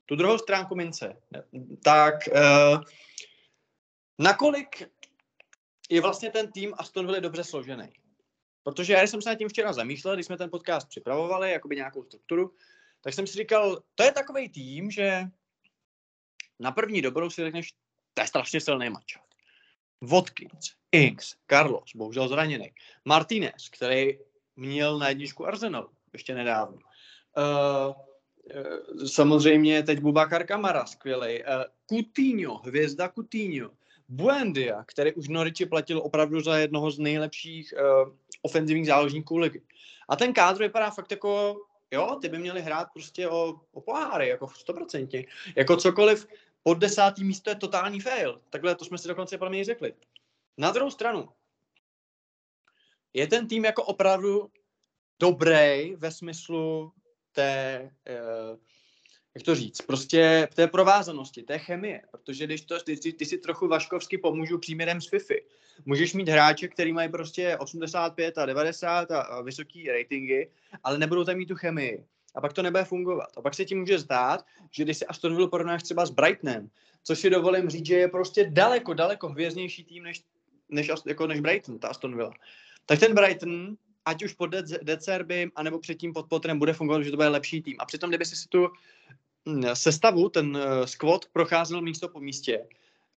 [0.06, 1.16] tu druhou stránku mince,
[1.84, 2.82] tak uh,
[4.18, 4.90] nakolik
[5.90, 7.88] je vlastně ten tým Aston Villa dobře složený?
[8.62, 12.04] Protože já jsem se nad tím včera zamýšlel, když jsme ten podcast připravovali, jakoby nějakou
[12.04, 12.54] strukturu,
[13.00, 15.22] tak jsem si říkal, to je takový tým, že
[16.58, 17.72] na první dobrou si řekneš,
[18.14, 19.16] to je strašně silný mač.
[20.00, 22.72] Watkins, Inks, Carlos, bohužel zraněný,
[23.04, 24.18] Martinez, který
[24.56, 26.78] měl na jedničku Arsenal ještě nedávno.
[27.36, 27.94] Uh,
[29.06, 31.42] samozřejmě teď Bubakar Kamara, skvělý.
[31.42, 33.70] Uh, Coutinho, hvězda Coutinho.
[34.08, 39.62] Buendia, který už Noriči platil opravdu za jednoho z nejlepších uh, ofenzivních záložníků ligy.
[40.08, 44.28] A ten kádr vypadá fakt jako, jo, ty by měli hrát prostě o, o poháry,
[44.28, 45.26] jako 100%.
[45.56, 46.26] Jako cokoliv
[46.62, 48.40] pod desátý místo je totální fail.
[48.50, 49.94] Takhle to jsme si dokonce pro mě řekli.
[50.58, 51.28] Na druhou stranu,
[53.12, 54.50] je ten tým jako opravdu
[55.20, 56.92] dobrý ve smyslu
[57.32, 58.58] té, uh,
[59.34, 63.38] jak to říct, prostě té provázanosti, té chemie, protože když to, ty, ty, ty si
[63.38, 65.42] trochu Vaškovsky pomůžu příměrem z FIFI.
[65.84, 70.50] Můžeš mít hráče, který mají prostě 85 a 90 a, a vysoký ratingy,
[70.84, 72.04] ale nebudou tam mít tu chemii.
[72.34, 73.28] A pak to nebude fungovat.
[73.36, 76.70] A pak se ti může zdát, že když si Aston Villa porovnáš třeba s Brightonem,
[77.02, 80.22] což si dovolím říct, že je prostě daleko, daleko hvězdnější tým než,
[80.68, 82.32] než, jako než Brighton, ta Aston Villa.
[82.86, 83.76] Tak ten Brighton,
[84.10, 84.50] ať už pod
[84.82, 87.76] Decerbym, anebo předtím pod Potterem, bude fungovat, že to bude lepší tým.
[87.78, 88.68] A přitom, kdyby si tu
[89.48, 92.66] hm, sestavu, ten uh, squad procházel místo po místě,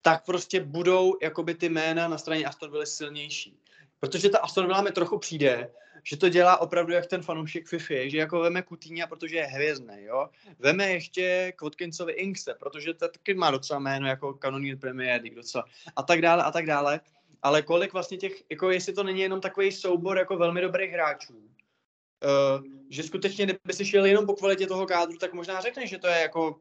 [0.03, 3.57] tak prostě budou jakoby ty jména na straně Aston Villa silnější.
[4.01, 5.71] Protože ta Aston Villa mi trochu přijde,
[6.03, 9.97] že to dělá opravdu jak ten fanoušek FIFA, že jako veme Kutíňa, protože je hvězdný,
[9.99, 10.29] jo.
[10.59, 11.63] Veme ještě k
[12.09, 15.65] Inkse, protože to taky má docela jméno jako kanonýr Premier League docela.
[15.97, 17.01] A tak dále, a tak dále.
[17.43, 21.35] Ale kolik vlastně těch, jako jestli to není jenom takový soubor jako velmi dobrých hráčů,
[21.35, 25.99] uh, že skutečně, kdyby si šel jenom po kvalitě toho kádru, tak možná řekneš, že
[25.99, 26.61] to je jako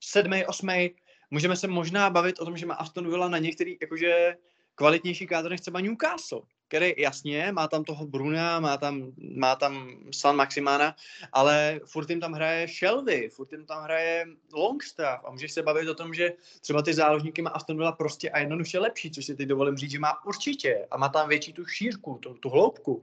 [0.00, 0.90] sedmý, osmý.
[1.30, 4.36] Můžeme se možná bavit o tom, že má Aston Villa na některý, jakože
[4.74, 6.42] kvalitnější kádr než třeba Newcastle
[6.74, 10.96] který jasně, má tam toho Bruna, má tam, má tam San Maximana,
[11.32, 15.24] ale furt jim tam hraje Shelby, furt jim tam hraje Longstaff.
[15.24, 18.38] A můžeš se bavit o tom, že třeba ty záložníky má Aston Villa prostě a
[18.38, 20.86] jednoduše lepší, což si teď dovolím říct, že má určitě.
[20.90, 23.00] A má tam větší tu šířku, tu, tu hloubku.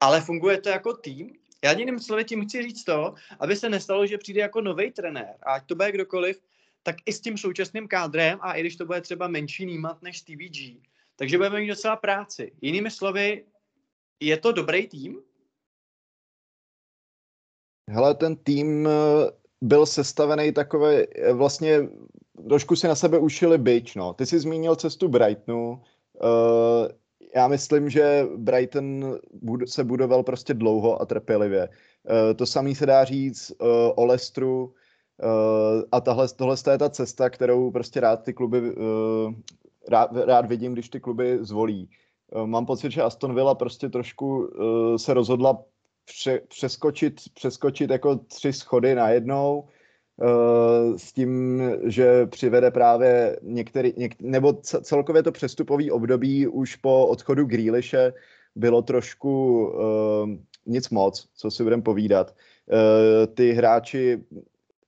[0.00, 1.32] Ale funguje to jako tým.
[1.64, 5.34] Já jiným slovy tím chci říct to, aby se nestalo, že přijde jako nový trenér,
[5.42, 6.40] a ať to bude kdokoliv,
[6.82, 10.18] tak i s tím současným kádrem, a i když to bude třeba menší nímat než
[10.18, 10.76] Stevie G,
[11.16, 12.52] takže budeme mít docela práci.
[12.60, 13.44] Jinými slovy,
[14.20, 15.22] je to dobrý tým?
[17.90, 18.90] Hele, ten tým eh,
[19.60, 21.88] byl sestavený takové, eh, vlastně
[22.48, 24.14] trošku si na sebe ušili byč, no.
[24.14, 26.88] Ty jsi zmínil cestu Brightonu, uh,
[27.34, 29.18] já myslím, že Brighton
[29.66, 31.68] se budoval prostě dlouho a trpělivě.
[32.36, 33.52] To samý se dá říct
[33.94, 39.32] o Lestru uh, a tahle, tohle je ta cesta, kterou prostě rád ty kluby, uh,
[39.88, 41.90] rád, rád vidím, když ty kluby zvolí.
[42.34, 45.62] Uh, mám pocit, že Aston Villa prostě trošku uh, se rozhodla
[46.04, 49.64] pře- přeskočit, přeskočit jako tři schody najednou,
[50.16, 57.06] Uh, s tím, že přivede právě některý, něk, nebo celkově to přestupový období už po
[57.06, 58.12] odchodu Grealishe
[58.54, 60.30] bylo trošku uh,
[60.66, 62.34] nic moc, co si budeme povídat.
[62.66, 64.24] Uh, ty hráči,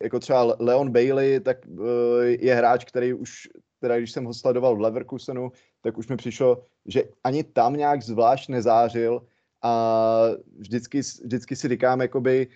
[0.03, 1.87] jako třeba Leon Bailey, tak uh,
[2.25, 3.49] je hráč, který už,
[3.81, 8.03] teda když jsem ho sledoval v Leverkusenu, tak už mi přišlo, že ani tam nějak
[8.03, 9.23] zvlášť nezářil
[9.63, 10.27] a
[10.59, 12.49] vždycky, vždycky si říkám, jakoby,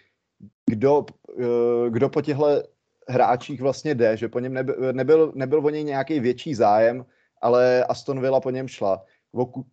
[0.67, 1.07] kdo,
[1.39, 2.63] eh, kdo po těchto
[3.09, 7.05] hráčích vlastně jde, že po něm nebyl, nebyl, nebyl o něj nějaký větší zájem,
[7.41, 9.05] ale Aston Villa po něm šla.
[9.33, 9.65] O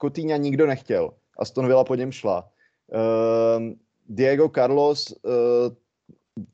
[0.00, 2.50] Coutinho nikdo nechtěl, Aston Villa po něm šla.
[2.92, 3.72] Uh,
[4.08, 5.32] Diego Carlos, uh,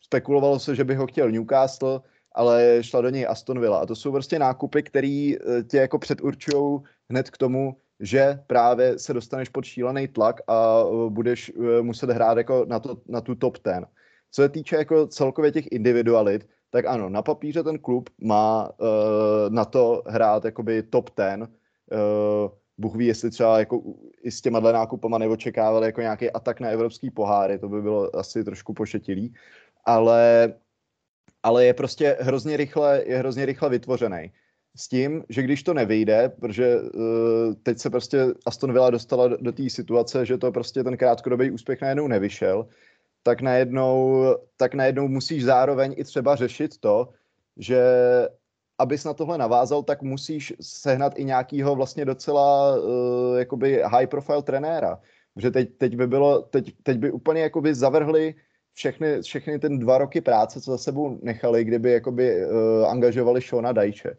[0.01, 2.03] spekulovalo se, že by ho chtěl Newcastle,
[2.35, 3.79] ale šla do něj Aston Villa.
[3.79, 5.33] A to jsou prostě nákupy, které
[5.69, 11.11] tě jako předurčují hned k tomu, že právě se dostaneš pod šílený tlak a uh,
[11.11, 13.87] budeš uh, muset hrát jako na, to, na tu top ten.
[14.31, 18.89] Co se týče jako celkově těch individualit, tak ano, na papíře ten klub má uh,
[19.49, 21.43] na to hrát jakoby top ten.
[21.43, 23.83] Uh, Bůh ví, jestli třeba jako
[24.23, 28.45] i s těma nákupama neočekávali jako nějaký atak na evropský poháry, to by bylo asi
[28.45, 29.35] trošku pošetilý,
[29.85, 30.55] ale,
[31.45, 34.33] ale je prostě hrozně rychle, je hrozně rychle vytvořený
[34.77, 39.37] s tím, že když to nevyjde, protože uh, teď se prostě Aston Villa dostala do,
[39.37, 42.67] do té situace, že to prostě ten krátkodobý úspěch najednou nevyšel,
[43.23, 44.25] tak najednou,
[44.57, 47.09] tak najednou musíš zároveň i třeba řešit to,
[47.57, 47.81] že
[48.79, 54.43] abys na tohle navázal, tak musíš sehnat i nějakýho vlastně docela uh, jakoby high profile
[54.43, 55.01] trenéra.
[55.35, 58.35] Protože teď, teď by bylo, teď, teď by úplně jakoby zavrhli
[58.75, 63.73] všechny, všechny ten dva roky práce, co za sebou nechali, kdyby jakoby uh, angažovali Shona
[63.73, 64.17] Dajče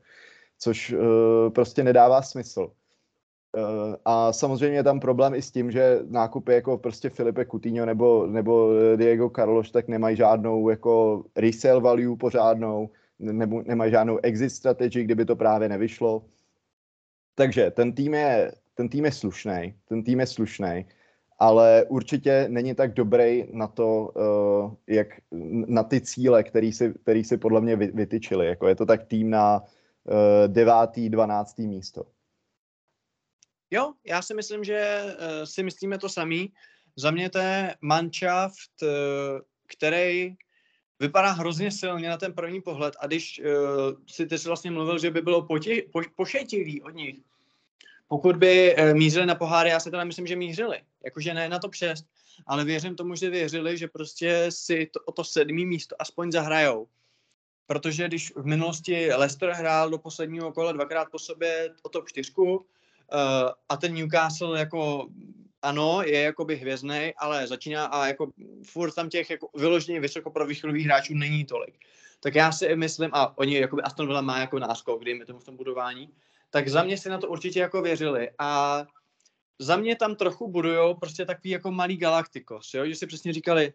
[0.59, 2.61] což uh, prostě nedává smysl.
[2.61, 7.85] Uh, a samozřejmě je tam problém i s tím, že nákupy jako prostě Filipe Coutinho
[7.85, 12.89] nebo, nebo Diego Carlos tak nemají žádnou jako resale value pořádnou,
[13.19, 16.25] nebo nemají žádnou exit strategy, kdyby to právě nevyšlo.
[17.35, 20.85] Takže ten tým je, ten tým je slušný, ten tým je slušný,
[21.39, 25.08] ale určitě není tak dobrý na to, uh, jak
[25.67, 28.48] na ty cíle, který si, který si podle mě vytyčili.
[28.48, 29.63] Jako je to tak tým na
[30.10, 32.06] Eh, devátý, dvanáctý místo.
[33.71, 36.54] Jo, já si myslím, že uh, si myslíme to samý.
[36.95, 38.84] Za mě to je manšaft,
[39.67, 40.36] který
[41.00, 43.41] vypadá hrozně silně na ten první pohled a když
[44.08, 47.19] si ty si vlastně mluvil, že by bylo potě, po, pošetilý od nich,
[48.08, 51.69] pokud by mířili na poháry, já si teda myslím, že mířili, jakože ne na to
[51.69, 52.05] přest,
[52.47, 56.87] ale věřím tomu, že věřili, že prostě si to, o to sedmý místo aspoň zahrajou
[57.67, 62.31] protože když v minulosti Leicester hrál do posledního kola dvakrát po sobě o top 4
[62.37, 62.53] uh,
[63.69, 65.07] a ten Newcastle jako
[65.61, 68.31] ano, je jakoby hvězdný, ale začíná a jako
[68.63, 71.75] furt tam těch jako vyloženě vysokoprofilových hráčů není tolik.
[72.19, 75.45] Tak já si myslím, a oni jakoby Aston Villa má jako náskok, kdy tomu v
[75.45, 76.09] tom budování,
[76.49, 78.83] tak za mě si na to určitě jako věřili a
[79.59, 82.85] za mě tam trochu budujou prostě takový jako malý galaktikos, jo?
[82.85, 83.73] že si přesně říkali,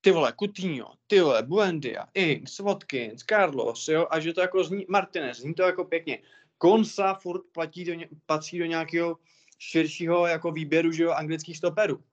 [0.00, 4.86] ty vole, Coutinho, ty vole, Buendia, Ings, Watkins, Carlos, jo, a že to jako zní,
[4.88, 6.18] Martinez, zní to jako pěkně.
[6.58, 7.92] Konsa furt platí do,
[8.26, 9.18] patří do nějakého
[9.58, 12.04] širšího jako výběru, že jo, anglických stoperů.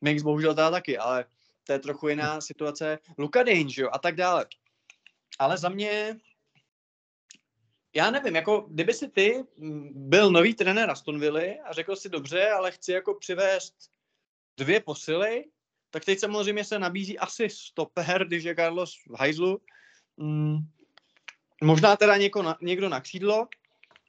[0.00, 1.24] Mix bohužel teda taky, ale
[1.64, 2.98] to je trochu jiná situace.
[3.18, 4.46] Luka Dane, jo, a tak dále.
[5.38, 6.16] Ale za mě,
[7.94, 9.44] já nevím, jako kdyby si ty
[9.90, 13.74] byl nový trenér Aston Villa a řekl si dobře, ale chci jako přivést
[14.56, 15.44] dvě posily,
[15.90, 19.60] tak teď samozřejmě se nabízí asi stoper, když je Carlos v hajzlu.
[20.16, 20.58] Mm,
[21.62, 23.48] možná teda něko na, někdo na křídlo,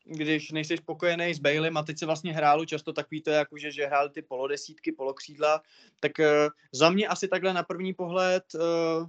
[0.05, 3.71] když nejsi spokojený s Baleem a teď se vlastně hrálo často takový to, jako že,
[3.71, 5.61] že hráli ty polodesítky, polokřídla,
[5.99, 6.25] tak uh,
[6.71, 9.07] za mě asi takhle na první pohled uh,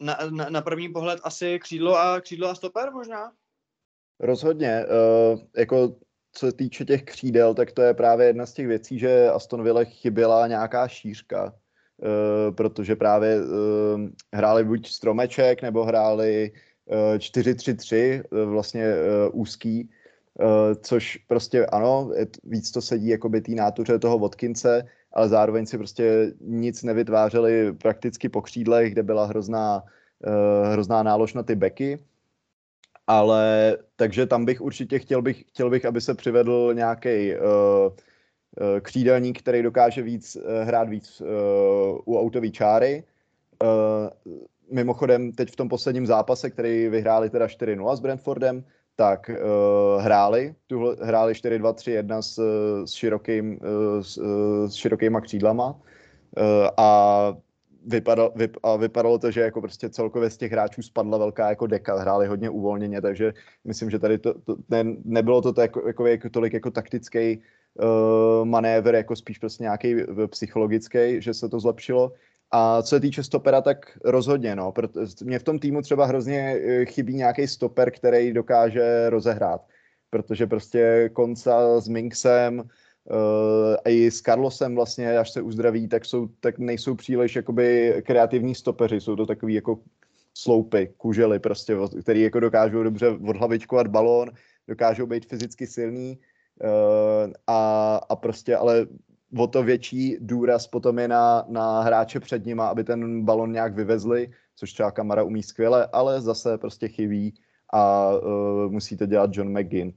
[0.00, 3.32] na, na, na první pohled asi křídlo a křídlo a stoper možná?
[4.20, 4.84] Rozhodně.
[4.86, 5.96] Uh, jako
[6.32, 9.62] co se týče těch křídel, tak to je právě jedna z těch věcí, že Aston
[9.62, 13.46] Villa chyběla nějaká šířka, uh, protože právě uh,
[14.32, 16.52] hráli buď stromeček, nebo hráli
[16.84, 19.90] uh, 4-3-3, uh, vlastně uh, úzký,
[20.34, 20.46] uh,
[20.82, 22.10] což prostě ano,
[22.44, 28.28] víc to sedí jakoby té nátuře toho Vodkince, ale zároveň si prostě nic nevytvářeli prakticky
[28.28, 29.82] po křídlech, kde byla hrozná,
[30.26, 31.98] uh, hrozná nálož na ty beky
[33.10, 37.92] ale takže tam bych určitě chtěl bych, chtěl bych aby se přivedl nějaký uh, uh,
[38.80, 41.26] křídelník, který dokáže víc uh, hrát víc uh,
[42.04, 43.04] u autové čáry.
[43.62, 44.08] Uh,
[44.70, 48.64] mimochodem teď v tom posledním zápase, který vyhráli teda 4-0 s Brentfordem,
[49.00, 52.36] tak uh, hráli, tuhle, hráli 4-2-3-1 s,
[52.84, 56.88] s, širokým, uh, s, uh, s širokýma křídlama uh, a
[57.86, 61.66] vypadalo, vyp, a vypadalo to, že jako prostě celkově z těch hráčů spadla velká jako
[61.66, 63.32] deka, hráli hodně uvolněně, takže
[63.64, 67.40] myslím, že tady to, to ne, nebylo to, jako, jako, jako tolik jako taktický
[67.80, 69.96] uh, manévr, jako spíš prostě nějaký
[70.30, 72.12] psychologický, že se to zlepšilo.
[72.52, 74.72] A co se týče stopera, tak rozhodně, no.
[75.24, 79.66] Mě v tom týmu třeba hrozně chybí nějaký stoper, který dokáže rozehrát.
[80.10, 82.62] Protože prostě Konca s Minksem,
[83.10, 88.54] Uh, i s Carlosem vlastně, až se uzdraví, tak, jsou, tak nejsou příliš jakoby kreativní
[88.54, 89.78] stopeři, jsou to takový jako
[90.34, 94.30] sloupy, kužely prostě, který jako dokážou dobře odhlavičkovat balón,
[94.68, 96.18] dokážou být fyzicky silní
[96.62, 98.86] uh, a, a prostě ale
[99.36, 103.74] o to větší důraz potom je na, na hráče před nima, aby ten balon nějak
[103.74, 107.34] vyvezli, což třeba Kamara umí skvěle, ale zase prostě chybí
[107.72, 109.92] a uh, musí to dělat John McGinn.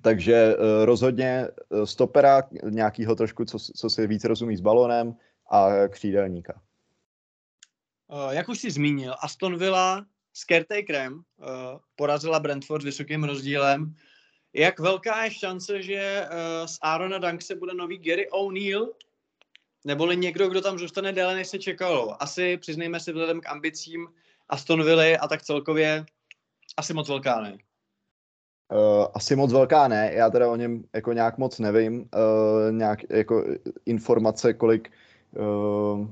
[0.00, 5.14] Takže uh, rozhodně uh, stopera, nějakýho trošku, co, co si víc rozumí s balonem
[5.50, 6.60] a křídelníka.
[8.30, 11.22] Jak už jsi zmínil, Aston Villa s caretakerem uh,
[11.96, 13.94] porazila Brentford vysokým rozdílem.
[14.54, 18.92] Jak velká je šance, že uh, z Arona Dankse bude nový Gary O'Neill,
[19.84, 22.22] neboli někdo, kdo tam zůstane déle, než se čekalo?
[22.22, 24.08] Asi, přiznejme si, vzhledem k ambicím
[24.48, 26.04] Aston Villa a tak celkově
[26.76, 27.58] asi moc velká ne.
[28.72, 32.98] Uh, asi moc velká ne, já teda o něm jako nějak moc nevím, uh, nějak
[33.10, 33.44] jako
[33.86, 34.92] informace, kolik,
[35.36, 36.08] uh,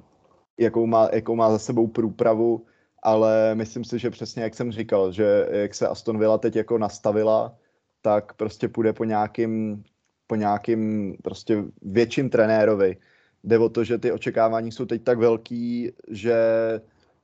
[0.58, 2.66] jakou, má, jakou má za sebou průpravu,
[3.02, 6.78] ale myslím si, že přesně jak jsem říkal, že jak se Aston Villa teď jako
[6.78, 7.56] nastavila,
[8.02, 9.84] tak prostě půjde po nějakým,
[10.26, 12.96] po nějakým prostě větším trenérovi.
[13.44, 16.36] Jde o to, že ty očekávání jsou teď tak velký, že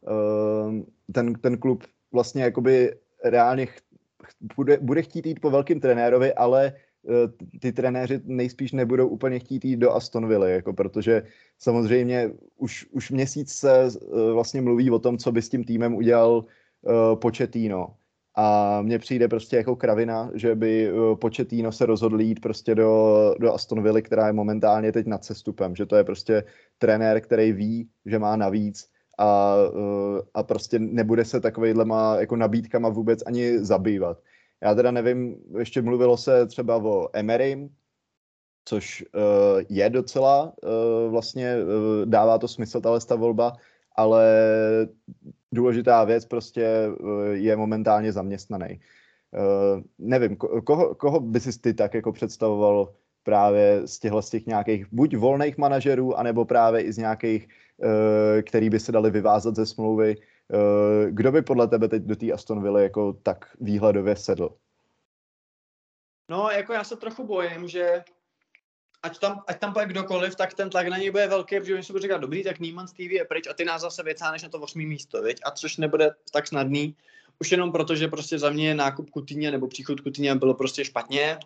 [0.01, 0.81] uh,
[1.13, 3.67] ten, ten klub vlastně jakoby reálně
[4.57, 9.65] bude, bude chtít jít po velkým trenérovi, ale eh, ty trenéři nejspíš nebudou úplně chtít
[9.65, 11.23] jít do Aston Villa, jako protože
[11.59, 15.95] samozřejmě už, už měsíc se eh, vlastně mluví o tom, co by s tím týmem
[15.95, 16.45] udělal
[16.83, 17.95] uh, Pochettino.
[18.35, 23.35] A mně přijde prostě jako kravina, že by uh, Pochettino se rozhodl jít prostě do,
[23.41, 26.45] do Aston Villa, která je momentálně teď nad cestupem, že to je prostě
[26.79, 28.89] trenér, který ví, že má navíc
[29.19, 34.19] a, eh, a prostě nebude se takovýhlema jako nabídkama vůbec ani zabývat.
[34.63, 37.69] Já teda nevím, ještě mluvilo se třeba o Emery,
[38.65, 43.53] což uh, je docela, uh, vlastně uh, dává to smysl ta volba,
[43.97, 44.27] ale
[45.55, 48.81] důležitá věc prostě uh, je momentálně zaměstnaný.
[49.33, 54.31] Uh, nevím, ko- koho, koho by si ty tak jako představoval právě z těchto z
[54.31, 57.49] těch nějakých buď volných manažerů, anebo právě i z nějakých
[57.83, 60.17] Eh, který by se dali vyvázat ze smlouvy.
[60.19, 64.57] Eh, kdo by podle tebe teď do té Aston Villa jako tak výhledově sedl?
[66.31, 68.05] No, jako já se trochu bojím, že
[69.03, 71.83] ať tam, ať tam pojde kdokoliv, tak ten tlak na něj bude velký, protože oni
[71.83, 74.49] si budou říkat, dobrý, tak Niemann TV je pryč a ty nás zase vycáneš na
[74.49, 75.41] to osmý místo, viď?
[75.45, 76.97] A což nebude tak snadný,
[77.39, 81.39] už jenom proto, že prostě za mě nákup Kutýně nebo příchod Kutýně bylo prostě špatně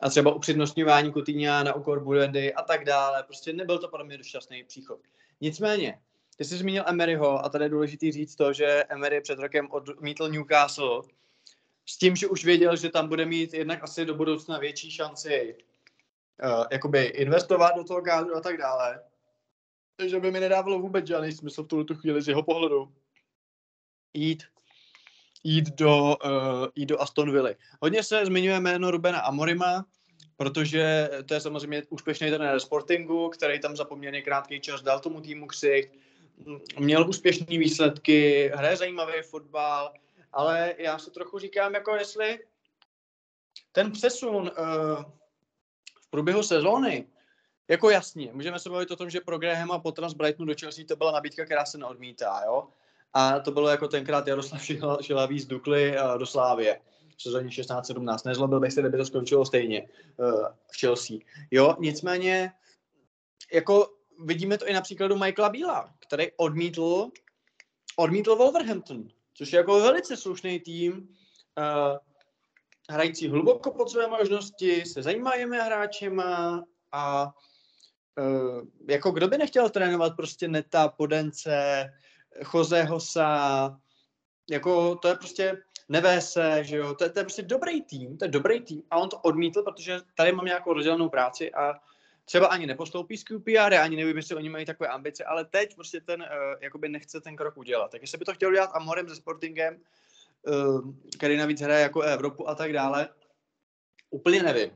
[0.00, 4.18] a třeba upřednostňování Kutýně na úkor Budendy a tak dále, prostě nebyl to podle mě
[4.22, 5.00] šťastný příchod.
[5.40, 5.98] Nicméně,
[6.36, 10.28] ty jsi zmínil Emeryho a tady je důležité říct to, že Emery před rokem odmítl
[10.28, 11.02] Newcastle
[11.86, 15.56] s tím, že už věděl, že tam bude mít jednak asi do budoucna větší šanci
[16.44, 19.00] uh, jakoby investovat do toho kádru a tak dále.
[19.96, 22.92] Takže by mi nedávalo vůbec žádný smysl v tuto chvíli z jeho pohledu
[24.14, 24.42] jít
[25.44, 27.50] jít do, uh, jít do Aston Villa.
[27.82, 29.86] Hodně se zmiňuje jméno Rubena Amorima,
[30.36, 35.20] protože to je samozřejmě úspěšný trenér Sportingu, který tam za poměrně krátký čas dal tomu
[35.20, 35.92] týmu ksicht,
[36.78, 39.92] měl úspěšné výsledky, hraje zajímavý fotbal,
[40.32, 42.38] ale já se trochu říkám, jako jestli
[43.72, 45.04] ten přesun uh,
[46.16, 47.06] průběhu sezóny,
[47.68, 50.84] jako jasně, můžeme se bavit o tom, že pro Grahama Pottera z Brightonu do Chelsea
[50.88, 52.68] to byla nabídka, která se neodmítá, jo?
[53.12, 54.62] A to bylo jako tenkrát Jaroslav
[55.00, 56.80] Šilavý z Dukly uh, do Slávě.
[57.16, 58.18] v sezóně 16-17.
[58.26, 61.16] Nezlobil bych se, kdyby to skončilo stejně uh, v Chelsea.
[61.50, 62.52] Jo, nicméně,
[63.52, 63.88] jako
[64.24, 67.10] vidíme to i na příkladu Michaela Bíla, který odmítl,
[67.96, 70.92] odmítl Wolverhampton, což je jako velice slušný tým,
[71.58, 71.96] uh,
[72.90, 77.32] hrající hluboko pod své možnosti, se zajímavými hráčema a
[78.18, 81.84] uh, jako kdo by nechtěl trénovat prostě Neta, Podence,
[82.54, 83.80] Jose Hosa,
[84.50, 88.24] jako to je prostě Nevese, že jo, to je, to je prostě dobrý tým, to
[88.24, 91.74] je dobrý tým a on to odmítl, protože tady mám nějakou rozdělenou práci a
[92.24, 96.00] třeba ani nepostoupí z QPR, ani nevím, jestli oni mají takové ambice, ale teď prostě
[96.00, 96.28] ten, uh,
[96.60, 97.90] jakoby nechce ten krok udělat.
[97.90, 99.80] Tak jestli by to chtěl udělat Amorem se Sportingem,
[101.16, 103.08] který navíc hraje jako Evropu a tak dále,
[104.10, 104.70] úplně nevím.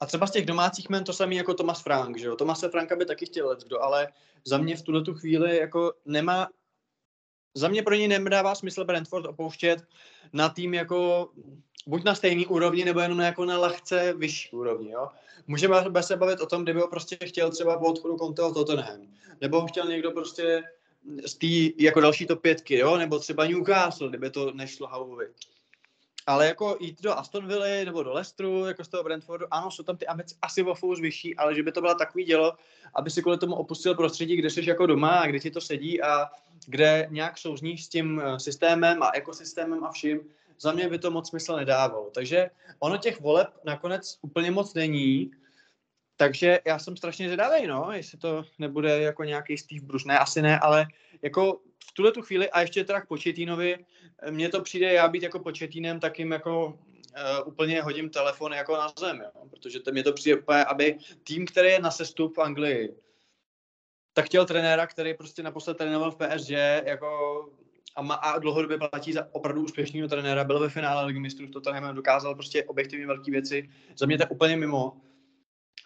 [0.00, 2.36] A třeba z těch domácích men to samý jako Tomas Frank, že jo?
[2.36, 4.08] Tomase Franka by taky chtěl kdo, ale
[4.44, 6.48] za mě v tuhle tu chvíli jako nemá,
[7.54, 9.82] za mě pro něj nedává smysl Brentford opouštět
[10.32, 11.30] na tým jako
[11.86, 15.08] buď na stejný úrovni, nebo jenom jako na lehce vyšší úrovni, jo.
[15.46, 19.60] Můžeme se bavit o tom, kdyby ho prostě chtěl třeba po odchodu Conteho Tottenham, nebo
[19.60, 20.62] ho chtěl někdo prostě
[21.26, 25.26] z té jako další top pětky, jo, nebo třeba Newcastle, kdyby to nešlo Hauovi.
[26.26, 29.82] Ale jako jít do Aston Villa nebo do Leicesteru, jako z toho Brentfordu, ano, jsou
[29.82, 32.52] tam ty ambice asi o fous vyšší, ale že by to bylo takový dělo,
[32.94, 36.02] aby si kvůli tomu opustil prostředí, kde jsi jako doma a kde ti to sedí
[36.02, 36.26] a
[36.66, 40.20] kde nějak souzníš s tím eh, systémem a ekosystémem a vším,
[40.60, 42.10] za mě by to moc smysl nedávalo.
[42.14, 45.30] Takže ono těch voleb nakonec úplně moc není,
[46.16, 50.42] takže já jsem strašně zvědavý, no, jestli to nebude jako nějaký Steve Bruce, ne, asi
[50.42, 50.86] ne, ale
[51.22, 53.84] jako v tuhle tu chvíli, a ještě teda k Početínovi,
[54.30, 58.76] mně to přijde, já být jako Početínem, tak jim jako uh, úplně hodím telefon jako
[58.76, 62.36] na zem, jo, protože to, mě to přijde úplně, aby tým, který je na sestup
[62.36, 62.94] v Anglii,
[64.12, 66.50] tak chtěl trenéra, který prostě naposled trénoval v PSG,
[66.84, 67.08] jako
[67.96, 71.60] a, má, a dlouhodobě platí za opravdu úspěšného trenéra, byl ve finále ligy mistrů, to
[71.60, 75.00] tam dokázal prostě objektivně velké věci, za mě to úplně mimo.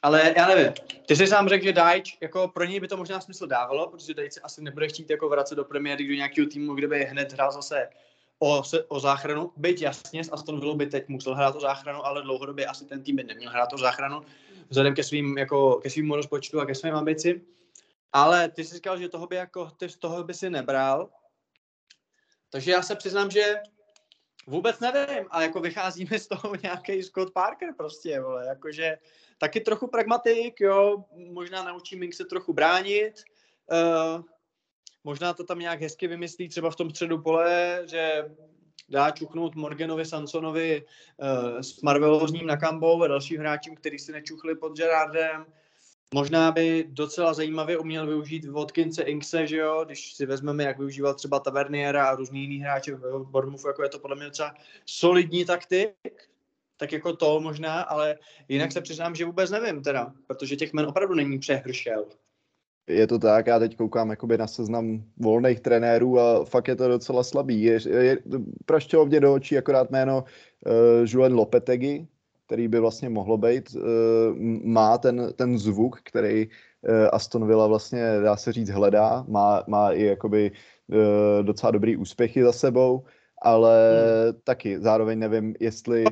[0.03, 0.73] Ale já nevím,
[1.07, 4.15] ty jsi sám řekl, že Dajč, jako pro něj by to možná smysl dávalo, protože
[4.15, 7.33] Dajč se asi nebude chtít jako vracet do premiéry do nějakého týmu, kde by hned
[7.33, 7.89] hrál zase
[8.39, 9.53] o, se, o záchranu.
[9.57, 13.03] Byť jasně, z Aston Villa by teď musel hrát o záchranu, ale dlouhodobě asi ten
[13.03, 14.23] tým by neměl hrát o záchranu,
[14.69, 17.43] vzhledem ke svým, jako, ke svým rozpočtu a ke svým ambici.
[18.13, 21.09] Ale ty jsi říkal, že toho by, jako, ty z toho by si nebral.
[22.51, 23.55] Takže já se přiznám, že
[24.49, 28.99] vůbec nevím, ale jako vycházíme z toho nějaký Scott Parker prostě, vole, jakože
[29.39, 33.13] taky trochu pragmatik, jo, možná naučí Mink se trochu bránit,
[33.73, 34.23] uh,
[35.05, 38.31] možná to tam nějak hezky vymyslí třeba v tom středu pole, že
[38.89, 40.85] dá čuchnout Morganovi, Sansonovi
[41.17, 45.47] uh, s Marvelozním na Kambou a dalším hráčům, který si nečuchli pod Gerardem.
[46.15, 51.15] Možná by docela zajímavě uměl využít Watkinse Inkse, že jo, když si vezmeme, jak využíval
[51.15, 54.55] třeba Taverniera a různý jiný hráče v Bournemouthu, jako je to podle mě docela
[54.87, 55.95] solidní taktik,
[56.77, 60.87] tak jako to možná, ale jinak se přiznám, že vůbec nevím teda, protože těch men
[60.87, 62.07] opravdu není přehršel.
[62.89, 66.89] Je to tak, já teď koukám jakoby na seznam volných trenérů a fakt je to
[66.89, 67.63] docela slabý.
[67.63, 68.19] Je, je,
[68.67, 70.73] praštělo mě do očí akorát jméno uh,
[71.07, 72.07] Julen Lopetegi,
[72.49, 73.83] který by vlastně mohlo být, uh,
[74.65, 79.93] má ten, ten zvuk, který uh, Aston Villa vlastně, dá se říct, hledá, má, má
[79.93, 83.05] i jakoby uh, docela dobrý úspěchy za sebou,
[83.43, 84.41] ale hmm.
[84.45, 86.05] taky zároveň nevím, jestli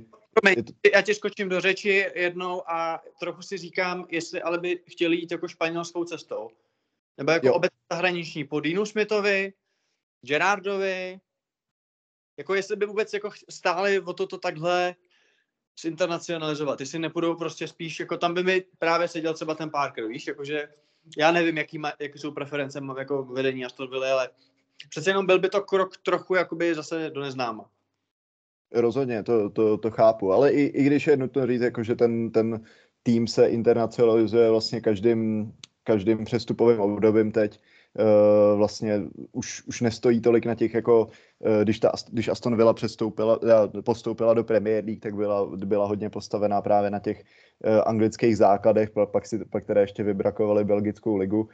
[0.42, 0.64] Promiň,
[0.94, 5.32] já tě skočím do řeči jednou a trochu si říkám, jestli ale by chtěli jít
[5.32, 6.48] jako španělskou cestou.
[7.18, 9.52] Nebo jako obecně zahraniční po Dinu Smithovi,
[10.26, 11.20] Gerardovi,
[12.38, 14.94] jako jestli by vůbec jako stáli o toto takhle
[15.80, 16.80] zinternacionalizovat.
[16.80, 20.68] Jestli nepůjdou prostě spíš, jako tam by mi právě seděl třeba ten Parker, víš, jakože
[21.18, 24.30] já nevím, jaký, má, jaký jsou preference jako vedení Aston Villa, ale
[24.88, 27.70] přece jenom byl by to krok trochu jakoby zase do neznáma.
[28.72, 32.30] Rozhodně, to, to, to chápu, ale i, i když je nutno říct, jako, že ten,
[32.30, 32.64] ten
[33.02, 35.52] tým se internacionalizuje vlastně každým,
[35.84, 37.60] každým přestupovým obdobím teď,
[38.56, 43.42] vlastně už, už nestojí tolik na těch, jako uh, když, ta, když Aston Villa přestoupila,
[43.42, 47.22] uh, postoupila do Premier League, tak byla, byla hodně postavená právě na těch
[47.86, 51.48] anglických základech, pak, si, pak které ještě vybrakovali belgickou ligu,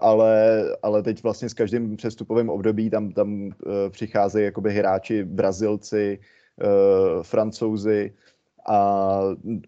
[0.00, 3.50] ale, ale teď vlastně s každým přestupovým období tam, tam
[3.90, 6.18] přicházejí jakoby hráči Brazilci,
[7.22, 8.12] Francouzi,
[8.68, 9.20] a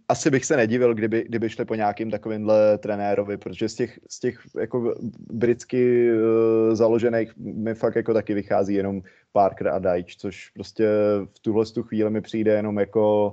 [0.08, 4.20] asi bych se nedivil, kdyby, kdyby šli po nějakým takovýmhle trenérovi, protože z těch, z
[4.20, 10.50] těch jako britský uh, založených mi fakt jako taky vychází jenom Parker a Dajč, což
[10.50, 10.88] prostě
[11.34, 13.32] v tuhle tu chvíli mi přijde jenom jako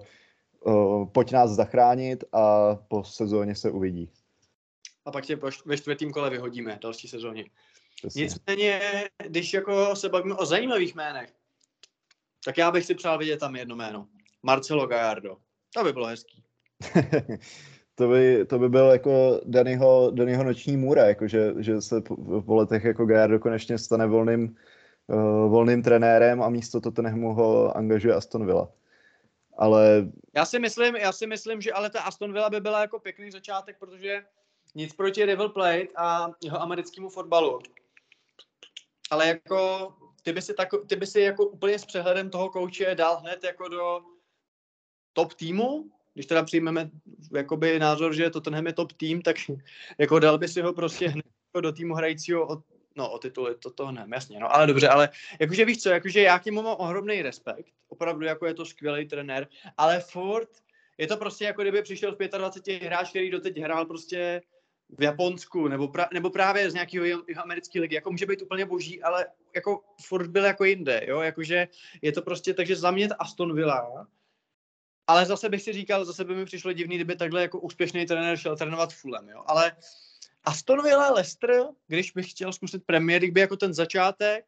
[0.60, 4.10] uh, pojď nás zachránit a po sezóně se uvidí.
[5.06, 7.46] A pak tě ve čtvrtém kole vyhodíme další sezóně.
[7.96, 8.24] Přesně.
[8.24, 8.82] Nicméně,
[9.28, 11.34] když jako se bavíme o zajímavých jménech,
[12.46, 14.08] Tak já bych si přál vidět tam jedno jméno.
[14.44, 15.38] Marcelo Gallardo.
[15.74, 16.44] To by bylo hezký.
[17.96, 22.42] to, by, to by byl jako Dannyho, Dannyho noční můra, jako že, že se po,
[22.42, 24.56] po letech jako Gallardo konečně stane volným,
[25.08, 28.72] uh, volným trenérem a místo Tottenhamu ho angažuje Aston Villa.
[29.58, 33.00] Ale Já si myslím, já si myslím, že ale ta Aston Villa by byla jako
[33.00, 34.26] pěkný začátek, protože
[34.76, 37.60] nic proti River Plate a jeho americkému fotbalu.
[39.12, 39.94] Ale jako
[40.24, 43.44] ty by si, tako, ty by si jako úplně s přehledem toho kouče dal hned
[43.44, 44.02] jako do
[45.14, 46.90] top týmu, když teda přijmeme
[47.36, 49.36] jakoby názor, že Tottenham je top tým, tak
[49.98, 52.64] jako dal by si ho prostě hned jako do týmu hrajícího o,
[52.96, 55.10] no, o tituly, to, to ne, jasně, no, ale dobře, ale
[55.40, 59.08] jakože víš co, jakože já k němu mám ohromný respekt, opravdu jako je to skvělý
[59.08, 59.48] trenér,
[59.78, 60.50] ale furt
[60.98, 64.42] je to prostě jako kdyby přišel v 25 hráč, který doteď hrál prostě
[64.98, 67.06] v Japonsku, nebo, pra, nebo právě z nějakého
[67.38, 71.68] americké ligy, jako může být úplně boží, ale jako furt byl jako jinde, jo, jakože
[72.02, 74.08] je to prostě, takže za mě Aston Villa,
[75.08, 78.38] ale zase bych si říkal, zase by mi přišlo divný, kdyby takhle jako úspěšný trenér
[78.38, 79.72] šel trénovat Fulham, jo, ale
[80.44, 84.46] Aston Villa, Leicester, když bych chtěl zkusit League, by jako ten začátek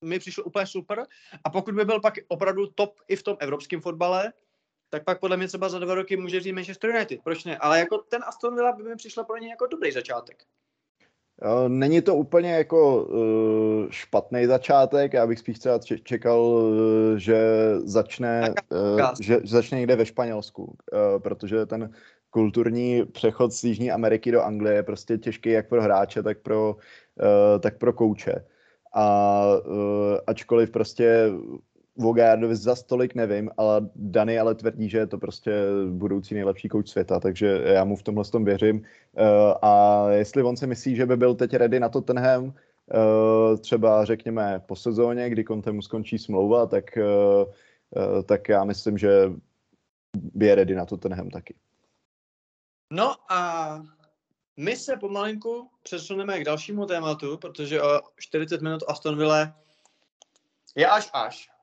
[0.00, 1.06] mi přišel úplně super
[1.44, 4.32] a pokud by byl pak opravdu top i v tom evropském fotbale,
[4.90, 7.58] tak pak podle mě třeba za dva roky může říct Manchester United, proč ne?
[7.58, 10.44] Ale jako ten Aston Villa by mi přišla pro ně jako dobrý začátek.
[11.44, 17.16] Jo, není to úplně jako uh, špatný začátek, já bych spíš třeba če- čekal, uh,
[17.16, 17.38] že
[17.84, 21.90] začne, uh, že, že začne někde ve Španělsku, uh, protože ten
[22.30, 26.74] kulturní přechod z Jižní Ameriky do Anglie je prostě těžký jak pro hráče, tak pro,
[26.74, 28.44] uh, tak pro kouče.
[28.94, 31.30] A uh, ačkoliv prostě
[32.02, 35.52] o Gallardovi za stolik nevím, ale Dani ale tvrdí, že je to prostě
[35.90, 38.76] budoucí nejlepší kouč světa, takže já mu v tomhle tom věřím.
[38.76, 39.22] Uh,
[39.62, 42.52] a jestli on si myslí, že by byl teď ready na Tottenham, uh,
[43.60, 49.32] třeba řekněme po sezóně, kdy Contemu skončí smlouva, tak, uh, tak já myslím, že
[50.16, 51.54] by je ready na Tottenham taky.
[52.92, 53.82] No a
[54.56, 59.56] my se pomalinku přesuneme k dalšímu tématu, protože o 40 minut Aston Villa
[60.76, 61.53] je až až.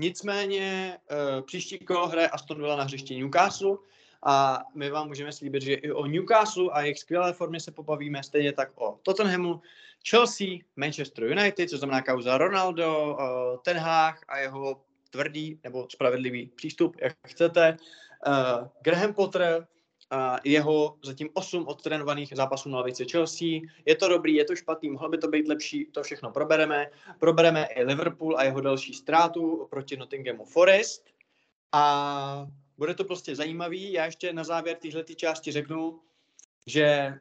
[0.00, 3.76] Nicméně uh, příští kolo hraje Aston Villa na hřišti Newcastle
[4.26, 8.22] a my vám můžeme slíbit, že i o Newcastle a jejich skvělé formě se pobavíme,
[8.22, 9.60] stejně tak o Tottenhamu,
[10.10, 10.46] Chelsea,
[10.76, 14.80] Manchester United, co znamená kauza Ronaldo, uh, Ten Hag a jeho
[15.10, 17.76] tvrdý nebo spravedlivý přístup, jak chcete,
[18.26, 19.66] uh, Graham Potter,
[20.44, 23.48] jeho zatím 8 odtrénovaných zápasů na lavici Chelsea.
[23.86, 26.90] Je to dobrý, je to špatný, mohlo by to být lepší, to všechno probereme.
[27.18, 31.04] Probereme i Liverpool a jeho další ztrátu proti Nottinghamu Forest.
[31.72, 32.46] A
[32.78, 33.92] bude to prostě zajímavý.
[33.92, 36.00] Já ještě na závěr téhle části řeknu,
[36.66, 37.14] že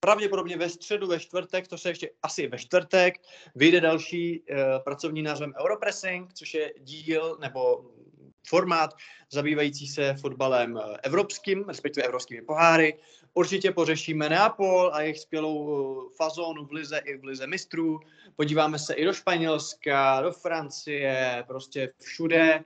[0.00, 3.14] pravděpodobně ve středu, ve čtvrtek, to se ještě asi ve čtvrtek,
[3.54, 7.90] vyjde další uh, pracovní názvem Europressing, což je díl nebo
[8.48, 8.94] formát
[9.30, 12.98] zabývající se fotbalem eh, evropským, respektive evropskými poháry.
[13.34, 18.00] Určitě pořešíme Neapol a jejich skvělou fazónu v lize i v lize mistrů.
[18.36, 22.64] Podíváme se i do Španělska, do Francie, prostě všude,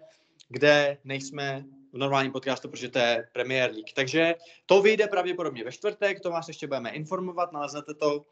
[0.48, 3.92] kde nejsme v normálním podcastu, protože to je Premier League.
[3.94, 4.34] Takže
[4.66, 8.24] to vyjde pravděpodobně ve čtvrtek, to vás ještě budeme informovat, naleznete to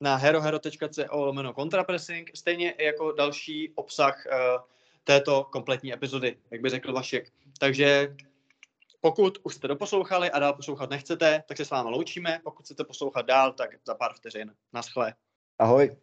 [0.00, 4.62] na herohero.co lomeno kontrapressing, stejně jako další obsah uh,
[5.06, 7.32] této kompletní epizody, jak by řekl Vašek.
[7.58, 8.16] Takže
[9.00, 12.40] pokud už jste doposlouchali a dál poslouchat nechcete, tak se s vámi loučíme.
[12.44, 14.54] Pokud chcete poslouchat dál, tak za pár vteřin.
[14.72, 15.14] Naschle.
[15.58, 15.96] Ahoj.